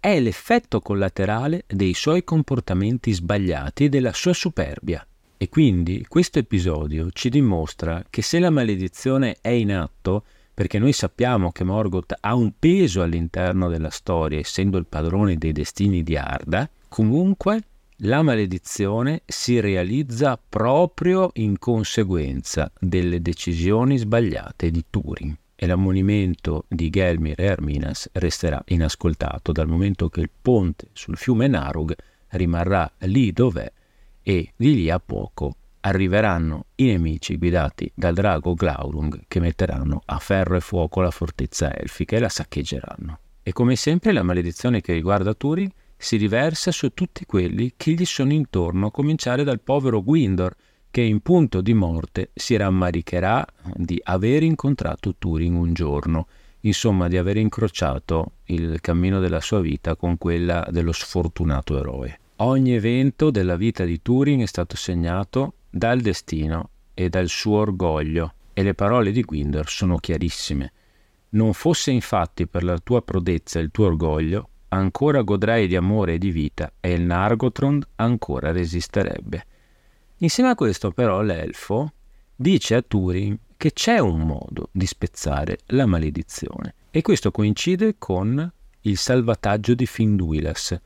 è 0.00 0.18
l'effetto 0.20 0.80
collaterale 0.80 1.64
dei 1.66 1.94
suoi 1.94 2.24
comportamenti 2.24 3.12
sbagliati 3.12 3.84
e 3.84 3.88
della 3.88 4.12
sua 4.12 4.32
superbia. 4.32 5.06
E 5.36 5.48
quindi 5.48 6.04
questo 6.08 6.38
episodio 6.38 7.10
ci 7.10 7.28
dimostra 7.28 8.04
che 8.08 8.22
se 8.22 8.38
la 8.38 8.50
maledizione 8.50 9.36
è 9.40 9.48
in 9.48 9.72
atto, 9.72 10.24
perché 10.54 10.78
noi 10.78 10.92
sappiamo 10.92 11.52
che 11.52 11.64
Morgoth 11.64 12.14
ha 12.20 12.34
un 12.34 12.52
peso 12.58 13.02
all'interno 13.02 13.68
della 13.68 13.90
storia, 13.90 14.38
essendo 14.38 14.78
il 14.78 14.86
padrone 14.86 15.36
dei 15.36 15.52
destini 15.52 16.02
di 16.02 16.16
Arda, 16.16 16.68
comunque 16.88 17.62
la 17.98 18.22
maledizione 18.22 19.22
si 19.24 19.60
realizza 19.60 20.36
proprio 20.48 21.30
in 21.34 21.58
conseguenza 21.58 22.70
delle 22.78 23.22
decisioni 23.22 23.98
sbagliate 23.98 24.72
di 24.72 24.84
Turing 24.90 25.36
e 25.54 25.66
l'ammonimento 25.66 26.64
di 26.68 26.90
Gelmir 26.90 27.40
e 27.40 27.44
Herminas 27.44 28.10
resterà 28.14 28.60
inascoltato 28.66 29.52
dal 29.52 29.68
momento 29.68 30.08
che 30.08 30.20
il 30.20 30.30
ponte 30.42 30.88
sul 30.92 31.16
fiume 31.16 31.46
Narug 31.46 31.94
rimarrà 32.30 32.90
lì 33.00 33.32
dov'è 33.32 33.70
e 34.22 34.52
di 34.56 34.74
lì 34.74 34.90
a 34.90 34.98
poco 34.98 35.54
arriveranno 35.80 36.66
i 36.76 36.86
nemici 36.86 37.36
guidati 37.36 37.88
dal 37.94 38.14
drago 38.14 38.54
Glaurung 38.54 39.22
che 39.28 39.38
metteranno 39.38 40.02
a 40.06 40.18
ferro 40.18 40.56
e 40.56 40.60
fuoco 40.60 41.00
la 41.00 41.12
fortezza 41.12 41.76
elfica 41.76 42.16
e 42.16 42.20
la 42.20 42.28
saccheggeranno. 42.28 43.18
E 43.42 43.52
come 43.52 43.76
sempre 43.76 44.12
la 44.12 44.22
maledizione 44.22 44.80
che 44.80 44.94
riguarda 44.94 45.34
Turing 45.34 45.70
si 45.96 46.16
riversa 46.16 46.70
su 46.70 46.92
tutti 46.94 47.24
quelli 47.24 47.74
che 47.76 47.92
gli 47.92 48.04
sono 48.04 48.32
intorno, 48.32 48.86
a 48.86 48.90
cominciare 48.90 49.44
dal 49.44 49.60
povero 49.60 50.02
Gwindor, 50.02 50.54
che 50.90 51.00
in 51.00 51.20
punto 51.20 51.60
di 51.60 51.74
morte 51.74 52.30
si 52.34 52.56
rammaricherà 52.56 53.44
di 53.74 54.00
aver 54.04 54.42
incontrato 54.42 55.16
Turing 55.18 55.56
un 55.56 55.72
giorno, 55.72 56.28
insomma 56.60 57.08
di 57.08 57.16
aver 57.16 57.36
incrociato 57.36 58.32
il 58.44 58.80
cammino 58.80 59.18
della 59.18 59.40
sua 59.40 59.60
vita 59.60 59.96
con 59.96 60.18
quella 60.18 60.66
dello 60.70 60.92
sfortunato 60.92 61.78
eroe. 61.78 62.20
Ogni 62.36 62.74
evento 62.74 63.30
della 63.30 63.56
vita 63.56 63.84
di 63.84 64.00
Turing 64.02 64.42
è 64.42 64.46
stato 64.46 64.76
segnato 64.76 65.54
dal 65.68 66.00
destino 66.00 66.70
e 66.94 67.08
dal 67.08 67.28
suo 67.28 67.58
orgoglio, 67.58 68.34
e 68.52 68.62
le 68.62 68.74
parole 68.74 69.10
di 69.10 69.22
Gwindor 69.22 69.68
sono 69.68 69.96
chiarissime. 69.96 70.72
Non 71.30 71.52
fosse 71.54 71.90
infatti 71.90 72.46
per 72.46 72.62
la 72.62 72.78
tua 72.78 73.02
prodezza 73.02 73.58
e 73.58 73.62
il 73.62 73.70
tuo 73.72 73.86
orgoglio, 73.86 74.48
ancora 74.74 75.22
godrei 75.22 75.66
di 75.66 75.76
amore 75.76 76.14
e 76.14 76.18
di 76.18 76.30
vita 76.30 76.72
e 76.80 76.92
il 76.92 77.02
Nargotrond 77.02 77.86
ancora 77.96 78.52
resisterebbe. 78.52 79.46
Insieme 80.18 80.50
a 80.50 80.54
questo 80.54 80.90
però 80.90 81.22
l'elfo 81.22 81.92
dice 82.34 82.74
a 82.74 82.82
Turing 82.82 83.38
che 83.56 83.72
c'è 83.72 83.98
un 83.98 84.20
modo 84.20 84.68
di 84.72 84.86
spezzare 84.86 85.58
la 85.66 85.86
maledizione 85.86 86.74
e 86.90 87.02
questo 87.02 87.30
coincide 87.30 87.96
con 87.98 88.52
il 88.82 88.96
salvataggio 88.96 89.74
di 89.74 89.86
Finduilas, 89.86 90.78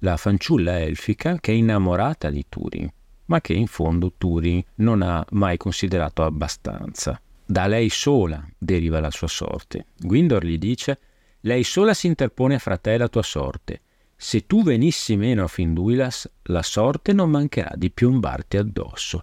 la 0.00 0.16
fanciulla 0.16 0.80
elfica 0.80 1.38
che 1.40 1.52
è 1.52 1.54
innamorata 1.54 2.30
di 2.30 2.44
Turing, 2.48 2.90
ma 3.26 3.40
che 3.40 3.54
in 3.54 3.66
fondo 3.66 4.12
Turing 4.16 4.62
non 4.76 5.02
ha 5.02 5.24
mai 5.30 5.56
considerato 5.56 6.22
abbastanza. 6.22 7.20
Da 7.44 7.66
lei 7.66 7.88
sola 7.88 8.46
deriva 8.58 9.00
la 9.00 9.10
sua 9.10 9.28
sorte. 9.28 9.86
Gwindor 9.96 10.44
gli 10.44 10.58
dice 10.58 10.98
lei 11.40 11.64
sola 11.64 11.94
si 11.94 12.06
interpone 12.06 12.58
fra 12.58 12.76
te 12.76 12.94
e 12.94 12.98
la 12.98 13.08
tua 13.08 13.22
sorte. 13.22 13.80
Se 14.16 14.46
tu 14.46 14.62
venissi 14.62 15.16
meno 15.16 15.44
a 15.44 15.48
Finduilas, 15.48 16.30
la 16.44 16.62
sorte 16.62 17.12
non 17.12 17.30
mancherà 17.30 17.72
di 17.76 17.90
piombarti 17.90 18.56
addosso. 18.56 19.22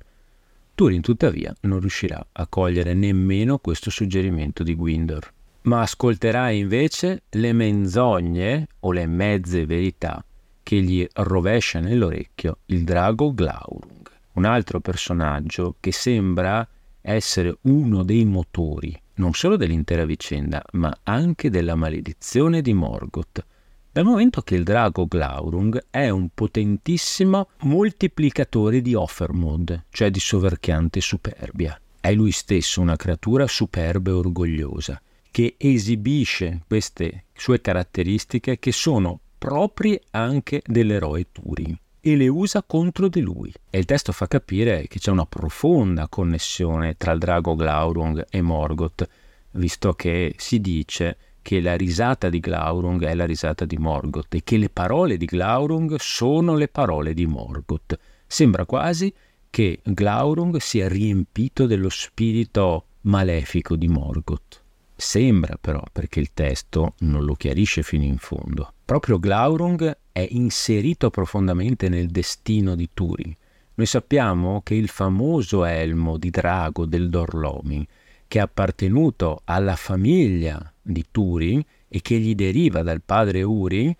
Turin 0.75 1.01
tuttavia 1.01 1.53
non 1.61 1.79
riuscirà 1.79 2.25
a 2.31 2.47
cogliere 2.47 2.93
nemmeno 2.93 3.57
questo 3.57 3.89
suggerimento 3.89 4.63
di 4.63 4.75
Gwindor, 4.75 5.33
ma 5.63 5.81
ascolterà 5.81 6.49
invece 6.49 7.23
le 7.29 7.53
menzogne 7.53 8.67
o 8.81 8.91
le 8.91 9.05
mezze 9.05 9.65
verità 9.65 10.23
che 10.61 10.81
gli 10.81 11.05
rovescia 11.13 11.79
nell'orecchio 11.79 12.59
il 12.67 12.83
drago 12.83 13.33
Glaurung, 13.33 14.09
un 14.33 14.45
altro 14.45 14.79
personaggio 14.79 15.75
che 15.79 15.91
sembra 15.91 16.67
essere 17.01 17.57
uno 17.61 18.03
dei 18.03 18.25
motori 18.25 18.99
non 19.15 19.33
solo 19.33 19.57
dell'intera 19.57 20.05
vicenda, 20.05 20.63
ma 20.73 20.95
anche 21.03 21.49
della 21.49 21.75
maledizione 21.75 22.61
di 22.61 22.73
Morgoth, 22.73 23.45
dal 23.91 24.05
momento 24.05 24.41
che 24.41 24.55
il 24.55 24.63
drago 24.63 25.05
Glaurung 25.05 25.85
è 25.91 26.09
un 26.09 26.29
potentissimo 26.33 27.49
moltiplicatore 27.61 28.81
di 28.81 28.95
Offermod, 28.95 29.85
cioè 29.91 30.09
di 30.09 30.19
soverchiante 30.19 30.99
superbia. 30.99 31.79
È 31.99 32.11
lui 32.11 32.31
stesso 32.31 32.81
una 32.81 32.95
creatura 32.95 33.45
superba 33.45 34.09
e 34.09 34.13
orgogliosa, 34.13 34.99
che 35.29 35.55
esibisce 35.57 36.63
queste 36.67 37.25
sue 37.33 37.61
caratteristiche 37.61 38.57
che 38.57 38.71
sono 38.71 39.19
proprie 39.37 40.01
anche 40.09 40.61
dell'eroe 40.65 41.27
Turing 41.31 41.77
e 42.05 42.17
le 42.17 42.27
usa 42.27 42.63
contro 42.63 43.07
di 43.07 43.21
lui. 43.21 43.53
E 43.69 43.79
il 43.79 43.85
testo 43.85 44.11
fa 44.11 44.27
capire 44.27 44.87
che 44.89 44.99
c'è 44.99 45.09
una 45.09 45.25
profonda 45.25 46.09
connessione 46.09 46.97
tra 46.97 47.13
il 47.13 47.19
drago 47.19 47.55
Glaurung 47.55 48.25
e 48.29 48.41
Morgoth, 48.41 49.07
visto 49.51 49.93
che 49.93 50.35
si 50.37 50.59
dice 50.59 51.17
che 51.41 51.61
la 51.61 51.77
risata 51.77 52.27
di 52.29 52.41
Glaurung 52.41 53.05
è 53.05 53.15
la 53.15 53.25
risata 53.25 53.63
di 53.63 53.77
Morgoth 53.77 54.33
e 54.33 54.43
che 54.43 54.57
le 54.57 54.69
parole 54.69 55.15
di 55.15 55.25
Glaurung 55.25 55.95
sono 55.97 56.55
le 56.55 56.67
parole 56.67 57.13
di 57.13 57.25
Morgoth. 57.25 57.97
Sembra 58.27 58.65
quasi 58.65 59.13
che 59.49 59.79
Glaurung 59.81 60.57
sia 60.57 60.89
riempito 60.89 61.65
dello 61.67 61.89
spirito 61.89 62.87
malefico 63.01 63.77
di 63.77 63.87
Morgoth. 63.87 64.61
Sembra 64.93 65.57
però, 65.59 65.81
perché 65.89 66.19
il 66.19 66.33
testo 66.33 66.95
non 66.99 67.23
lo 67.23 67.35
chiarisce 67.35 67.81
fino 67.81 68.03
in 68.03 68.17
fondo. 68.17 68.73
Proprio 68.85 69.17
Glaurung 69.17 69.97
è 70.11 70.27
inserito 70.31 71.09
profondamente 71.09 71.87
nel 71.87 72.07
destino 72.07 72.75
di 72.75 72.89
Turing. 72.93 73.35
Noi 73.75 73.85
sappiamo 73.85 74.61
che 74.61 74.75
il 74.75 74.89
famoso 74.89 75.63
elmo 75.63 76.17
di 76.17 76.29
drago 76.29 76.85
del 76.85 77.09
Dorlomi, 77.09 77.87
che 78.27 78.39
è 78.39 78.41
appartenuto 78.41 79.41
alla 79.45 79.75
famiglia 79.75 80.71
di 80.81 81.05
Turing 81.09 81.63
e 81.87 82.01
che 82.01 82.19
gli 82.19 82.35
deriva 82.35 82.83
dal 82.83 83.01
padre 83.01 83.41
Uri, 83.41 83.95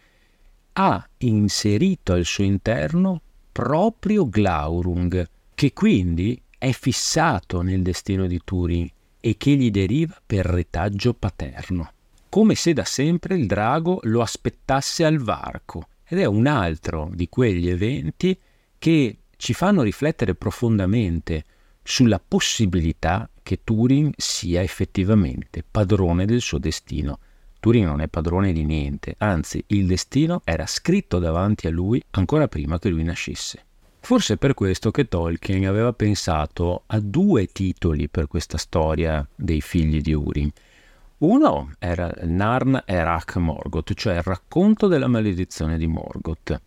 ha 0.73 1.07
inserito 1.19 2.13
al 2.13 2.25
suo 2.25 2.43
interno 2.43 3.21
proprio 3.51 4.27
Glaurung, 4.27 5.27
che 5.55 5.71
quindi 5.71 6.39
è 6.57 6.71
fissato 6.71 7.61
nel 7.61 7.81
destino 7.81 8.27
di 8.27 8.41
Turing 8.43 8.89
e 9.19 9.37
che 9.37 9.55
gli 9.55 9.71
deriva 9.71 10.19
per 10.25 10.45
retaggio 10.45 11.13
paterno, 11.13 11.91
come 12.33 12.55
se 12.55 12.73
da 12.73 12.83
sempre 12.83 13.35
il 13.35 13.45
drago 13.45 13.99
lo 14.05 14.19
aspettasse 14.19 15.05
al 15.05 15.19
varco, 15.19 15.89
ed 16.03 16.17
è 16.17 16.25
un 16.25 16.47
altro 16.47 17.11
di 17.13 17.29
quegli 17.29 17.69
eventi 17.69 18.35
che 18.79 19.17
ci 19.37 19.53
fanno 19.53 19.83
riflettere 19.83 20.33
profondamente 20.33 21.43
sulla 21.83 22.19
possibilità 22.19 23.29
che 23.43 23.59
Turing 23.63 24.11
sia 24.17 24.63
effettivamente 24.63 25.63
padrone 25.69 26.25
del 26.25 26.41
suo 26.41 26.57
destino. 26.57 27.19
Turing 27.59 27.85
non 27.85 28.01
è 28.01 28.07
padrone 28.07 28.51
di 28.51 28.65
niente, 28.65 29.13
anzi 29.19 29.63
il 29.67 29.85
destino 29.85 30.41
era 30.43 30.65
scritto 30.65 31.19
davanti 31.19 31.67
a 31.67 31.69
lui 31.69 32.01
ancora 32.09 32.47
prima 32.47 32.79
che 32.79 32.89
lui 32.89 33.03
nascesse. 33.03 33.63
Forse 33.99 34.33
è 34.33 34.37
per 34.37 34.55
questo 34.55 34.89
che 34.89 35.07
Tolkien 35.07 35.67
aveva 35.67 35.93
pensato 35.93 36.81
a 36.87 36.99
due 36.99 37.45
titoli 37.45 38.09
per 38.09 38.25
questa 38.25 38.57
storia 38.57 39.23
dei 39.35 39.61
figli 39.61 40.01
di 40.01 40.13
Urim. 40.13 40.51
Uno 41.23 41.71
era 41.79 42.13
Narn 42.23 42.83
Erak 42.85 43.37
Morgoth, 43.37 43.93
cioè 43.93 44.15
il 44.15 44.23
racconto 44.23 44.87
della 44.87 45.07
maledizione 45.07 45.77
di 45.77 45.87
Morgoth. 45.87 46.61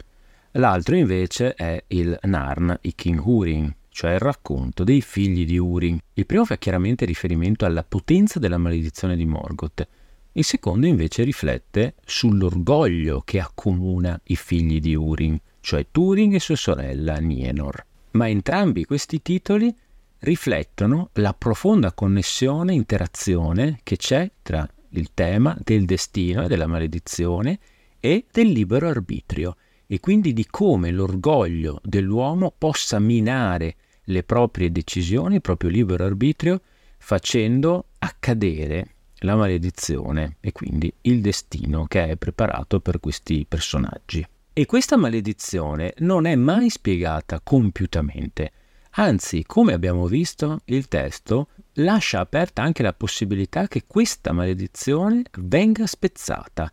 L'altro 0.52 0.96
invece 0.96 1.52
è 1.52 1.84
il 1.88 2.18
Narn 2.22 2.74
i 2.80 2.94
King 2.94 3.20
Urim, 3.22 3.70
cioè 3.90 4.14
il 4.14 4.18
racconto 4.18 4.82
dei 4.82 5.02
figli 5.02 5.44
di 5.44 5.58
Urim. 5.58 5.98
Il 6.14 6.24
primo 6.24 6.46
fa 6.46 6.56
chiaramente 6.56 7.04
riferimento 7.04 7.66
alla 7.66 7.84
potenza 7.84 8.38
della 8.38 8.56
maledizione 8.56 9.14
di 9.14 9.26
Morgoth. 9.26 9.86
Il 10.32 10.44
secondo 10.44 10.86
invece 10.86 11.22
riflette 11.22 11.96
sull'orgoglio 12.02 13.20
che 13.26 13.40
accomuna 13.40 14.18
i 14.28 14.36
figli 14.36 14.80
di 14.80 14.94
Urim 14.94 15.38
cioè 15.60 15.84
Turing 15.90 16.32
e 16.32 16.40
sua 16.40 16.56
sorella 16.56 17.16
Nienor. 17.16 17.84
Ma 18.12 18.26
entrambi 18.30 18.86
questi 18.86 19.20
titoli 19.20 19.74
riflettono 20.20 21.10
la 21.14 21.34
profonda 21.34 21.92
connessione 21.92 22.72
e 22.72 22.76
interazione 22.76 23.80
che 23.82 23.96
c'è 23.96 24.30
tra 24.42 24.68
il 24.90 25.10
tema 25.14 25.56
del 25.62 25.84
destino 25.84 26.44
e 26.44 26.48
della 26.48 26.66
maledizione 26.66 27.58
e 28.00 28.26
del 28.30 28.48
libero 28.48 28.88
arbitrio 28.88 29.56
e 29.86 30.00
quindi 30.00 30.32
di 30.32 30.46
come 30.46 30.90
l'orgoglio 30.90 31.80
dell'uomo 31.82 32.52
possa 32.56 32.98
minare 32.98 33.76
le 34.04 34.22
proprie 34.22 34.70
decisioni, 34.70 35.36
il 35.36 35.40
proprio 35.40 35.70
libero 35.70 36.04
arbitrio, 36.04 36.60
facendo 36.98 37.86
accadere 37.98 38.94
la 39.20 39.36
maledizione 39.36 40.36
e 40.40 40.52
quindi 40.52 40.92
il 41.02 41.20
destino 41.20 41.86
che 41.86 42.08
è 42.08 42.16
preparato 42.16 42.80
per 42.80 43.00
questi 43.00 43.44
personaggi. 43.48 44.26
E 44.52 44.66
questa 44.66 44.96
maledizione 44.96 45.94
non 45.98 46.26
è 46.26 46.34
mai 46.34 46.70
spiegata 46.70 47.40
compiutamente. 47.42 48.52
Anzi, 48.98 49.44
come 49.44 49.74
abbiamo 49.74 50.06
visto, 50.06 50.60
il 50.66 50.88
testo 50.88 51.48
lascia 51.74 52.20
aperta 52.20 52.62
anche 52.62 52.82
la 52.82 52.94
possibilità 52.94 53.68
che 53.68 53.84
questa 53.86 54.32
maledizione 54.32 55.22
venga 55.38 55.86
spezzata. 55.86 56.72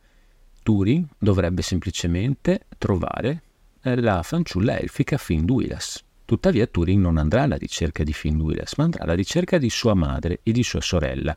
Turing 0.63 1.05
dovrebbe 1.17 1.61
semplicemente 1.61 2.67
trovare 2.77 3.43
la 3.81 4.23
fanciulla 4.23 4.79
elfica 4.79 5.17
Finduilas. 5.17 6.01
Tuttavia 6.23 6.65
Turing 6.65 7.01
non 7.01 7.17
andrà 7.17 7.41
alla 7.41 7.57
ricerca 7.57 8.05
di 8.05 8.13
Finduilas, 8.13 8.75
ma 8.77 8.85
andrà 8.85 9.03
alla 9.03 9.15
ricerca 9.15 9.57
di 9.57 9.69
sua 9.69 9.93
madre 9.93 10.39
e 10.43 10.53
di 10.53 10.63
sua 10.63 10.79
sorella, 10.79 11.35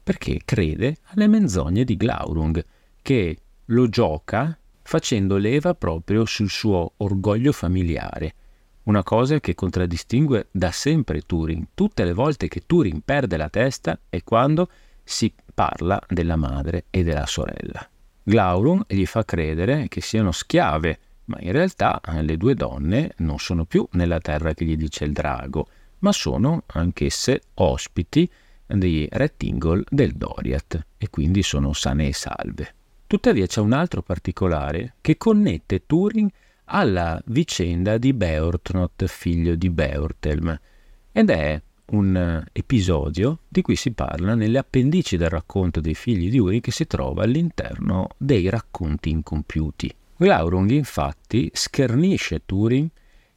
perché 0.00 0.42
crede 0.44 0.98
alle 1.06 1.26
menzogne 1.26 1.82
di 1.82 1.96
Glaurung, 1.96 2.64
che 3.02 3.36
lo 3.64 3.88
gioca 3.88 4.56
facendo 4.80 5.38
leva 5.38 5.74
proprio 5.74 6.24
sul 6.24 6.50
suo 6.50 6.92
orgoglio 6.98 7.50
familiare, 7.50 8.34
una 8.84 9.02
cosa 9.02 9.40
che 9.40 9.54
contraddistingue 9.54 10.48
da 10.50 10.70
sempre 10.70 11.22
Turing. 11.22 11.68
Tutte 11.74 12.04
le 12.04 12.12
volte 12.12 12.48
che 12.48 12.62
Turing 12.66 13.02
perde 13.04 13.36
la 13.36 13.48
testa 13.48 13.98
è 14.08 14.22
quando 14.22 14.68
si 15.02 15.32
parla 15.52 16.00
della 16.08 16.36
madre 16.36 16.84
e 16.90 17.02
della 17.02 17.26
sorella. 17.26 17.88
Glaurung 18.22 18.84
gli 18.86 19.06
fa 19.06 19.24
credere 19.24 19.88
che 19.88 20.00
siano 20.00 20.32
schiave, 20.32 20.98
ma 21.26 21.38
in 21.40 21.52
realtà 21.52 22.00
le 22.20 22.36
due 22.36 22.54
donne 22.54 23.12
non 23.18 23.38
sono 23.38 23.64
più 23.64 23.86
nella 23.92 24.20
terra 24.20 24.54
che 24.54 24.64
gli 24.64 24.76
dice 24.76 25.04
il 25.04 25.12
drago, 25.12 25.66
ma 25.98 26.12
sono 26.12 26.62
anch'esse 26.66 27.42
ospiti 27.54 28.30
di 28.66 29.08
Rettingol 29.10 29.84
del 29.88 30.12
Doriath 30.12 30.86
e 30.96 31.10
quindi 31.10 31.42
sono 31.42 31.72
sane 31.72 32.08
e 32.08 32.12
salve. 32.12 32.74
Tuttavia 33.06 33.46
c'è 33.46 33.60
un 33.60 33.72
altro 33.72 34.02
particolare 34.02 34.94
che 35.00 35.16
connette 35.16 35.86
Turing 35.86 36.30
alla 36.72 37.20
vicenda 37.26 37.98
di 37.98 38.12
Beortnot, 38.12 39.06
figlio 39.06 39.54
di 39.56 39.70
Beortelm, 39.70 40.58
ed 41.12 41.30
è 41.30 41.60
un 41.86 42.44
episodio 42.52 43.40
di 43.48 43.62
cui 43.62 43.74
si 43.74 43.90
parla 43.92 44.34
nelle 44.34 44.58
appendici 44.58 45.16
del 45.16 45.30
racconto 45.30 45.80
dei 45.80 45.94
figli 45.94 46.30
di 46.30 46.38
Uri 46.38 46.60
che 46.60 46.70
si 46.70 46.86
trova 46.86 47.24
all'interno 47.24 48.10
dei 48.16 48.48
racconti 48.48 49.10
incompiuti. 49.10 49.92
Glaurung 50.16 50.70
infatti 50.70 51.50
schernisce 51.52 52.42
Turing 52.46 52.88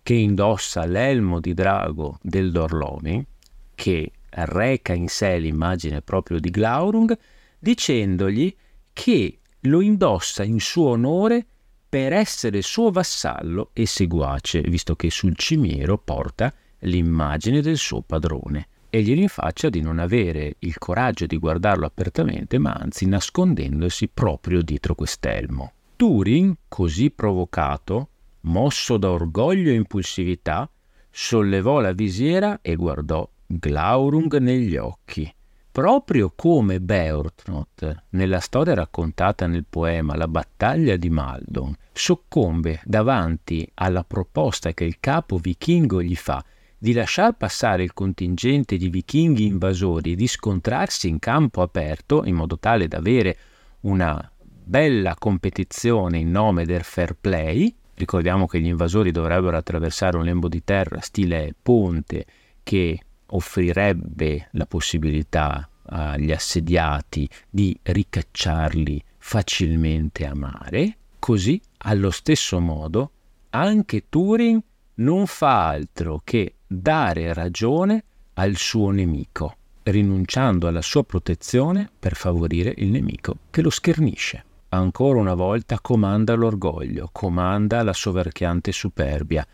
che 0.04 0.14
indossa 0.14 0.86
l'elmo 0.86 1.40
di 1.40 1.56
drago 1.56 2.20
del 2.22 2.52
Dorlomi, 2.52 3.26
che 3.74 4.12
reca 4.30 4.94
in 4.94 5.08
sé 5.08 5.40
l'immagine 5.40 6.02
proprio 6.02 6.40
di 6.40 6.52
Glaurung, 6.52 7.18
dicendogli 7.58 8.56
che 8.92 9.40
lo 9.62 9.82
indossa 9.82 10.44
in 10.44 10.60
suo 10.60 10.90
onore 10.90 11.48
per 11.94 12.12
essere 12.12 12.64
suo 12.64 12.90
vassallo 12.90 13.70
e 13.72 13.86
seguace, 13.86 14.62
visto 14.62 14.96
che 14.96 15.12
sul 15.12 15.36
cimiero 15.36 16.00
porta 16.00 16.52
l'immagine 16.80 17.62
del 17.62 17.78
suo 17.78 18.02
padrone 18.02 18.68
e 18.90 19.04
gli 19.04 19.14
rinfaccia 19.14 19.70
di 19.70 19.80
non 19.80 20.00
avere 20.00 20.56
il 20.58 20.80
coraggio 20.80 21.28
di 21.28 21.38
guardarlo 21.38 21.86
apertamente, 21.86 22.58
ma 22.58 22.72
anzi 22.72 23.06
nascondendosi 23.06 24.08
proprio 24.12 24.64
dietro 24.64 24.96
quest'elmo. 24.96 25.74
Turing, 25.96 26.56
così 26.68 27.12
provocato, 27.12 28.10
mosso 28.42 28.98
da 28.98 29.12
orgoglio 29.12 29.70
e 29.70 29.76
impulsività, 29.76 30.68
sollevò 31.12 31.80
la 31.80 31.92
visiera 31.92 32.58
e 32.64 32.74
guardò 32.76 33.30
Glaurung 33.46 34.36
negli 34.38 34.78
occhi 34.78 35.32
proprio 35.74 36.32
come 36.36 36.80
Beortnot, 36.80 38.04
nella 38.10 38.40
storia 38.40 38.76
raccontata 38.76 39.48
nel 39.48 39.66
poema 39.68 40.16
La 40.16 40.28
battaglia 40.28 40.98
di 40.98 41.10
Maldon, 41.10 41.76
soccombe 41.92 42.80
davanti 42.86 43.68
alla 43.74 44.04
proposta 44.04 44.72
che 44.74 44.84
il 44.84 44.98
capo 45.00 45.38
vichingo 45.38 46.00
gli 46.04 46.16
fa 46.16 46.46
di 46.78 46.94
lasciar 46.94 47.36
passare 47.36 47.82
il 47.82 47.92
contingente 47.92 48.78
di 48.78 48.88
vichinghi 48.88 49.48
invasori 49.48 50.12
e 50.12 50.16
di 50.16 50.28
scontrarsi 50.28 51.08
in 51.08 51.18
campo 51.18 51.64
aperto 51.64 52.24
in 52.24 52.36
modo 52.36 52.60
tale 52.60 52.88
da 52.88 52.98
avere 52.98 53.38
una 53.82 54.32
bella 54.38 55.16
competizione 55.18 56.20
in 56.20 56.30
nome 56.30 56.66
del 56.66 56.84
fair 56.84 57.16
play. 57.20 57.74
Ricordiamo 57.96 58.46
che 58.46 58.60
gli 58.60 58.68
invasori 58.68 59.10
dovrebbero 59.10 59.58
attraversare 59.58 60.18
un 60.18 60.26
lembo 60.26 60.48
di 60.48 60.64
terra 60.64 61.00
stile 61.00 61.56
ponte 61.60 62.26
che 62.62 63.00
offrirebbe 63.36 64.50
la 64.52 64.66
possibilità 64.66 65.68
agli 65.86 66.32
assediati 66.32 67.28
di 67.50 67.78
ricacciarli 67.82 69.04
facilmente 69.18 70.26
a 70.26 70.34
mare, 70.34 70.98
così 71.20 71.60
allo 71.80 72.12
stesso 72.12 72.60
modo 72.60 73.12
anche 73.50 74.06
Turing 74.10 74.62
non 74.96 75.28
fa 75.28 75.68
altro 75.68 76.22
che 76.24 76.56
dare 76.66 77.34
ragione 77.34 78.04
al 78.36 78.56
suo 78.56 78.90
nemico, 78.90 79.56
rinunciando 79.84 80.68
alla 80.68 80.82
sua 80.82 81.04
protezione 81.04 81.90
per 81.98 82.16
favorire 82.16 82.74
il 82.78 82.90
nemico 82.90 83.38
che 83.50 83.62
lo 83.62 83.70
schernisce. 83.70 84.46
Ancora 84.70 85.20
una 85.20 85.36
volta 85.36 85.80
comanda 85.80 86.34
l'orgoglio, 86.34 87.10
comanda 87.12 87.84
la 87.84 87.94
soverchiante 87.94 88.72
superbia. 88.72 89.46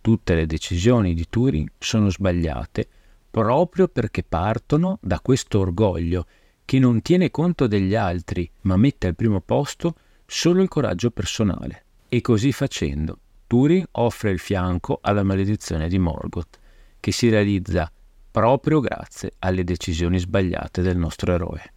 Tutte 0.00 0.34
le 0.34 0.46
decisioni 0.46 1.12
di 1.12 1.26
Turing 1.28 1.72
sono 1.76 2.08
sbagliate 2.08 2.88
proprio 3.30 3.88
perché 3.88 4.22
partono 4.22 4.98
da 5.00 5.20
questo 5.20 5.60
orgoglio 5.60 6.26
che 6.64 6.78
non 6.78 7.02
tiene 7.02 7.30
conto 7.30 7.66
degli 7.66 7.94
altri, 7.94 8.48
ma 8.62 8.76
mette 8.76 9.06
al 9.06 9.16
primo 9.16 9.40
posto 9.40 9.94
solo 10.26 10.62
il 10.62 10.68
coraggio 10.68 11.10
personale. 11.10 11.84
E 12.08 12.20
così 12.20 12.52
facendo, 12.52 13.18
Turing 13.46 13.86
offre 13.92 14.30
il 14.30 14.38
fianco 14.38 14.98
alla 15.02 15.22
maledizione 15.22 15.88
di 15.88 15.98
Morgoth, 15.98 16.58
che 17.00 17.12
si 17.12 17.28
realizza 17.28 17.90
proprio 18.30 18.80
grazie 18.80 19.32
alle 19.40 19.64
decisioni 19.64 20.18
sbagliate 20.18 20.82
del 20.82 20.96
nostro 20.96 21.32
eroe. 21.32 21.72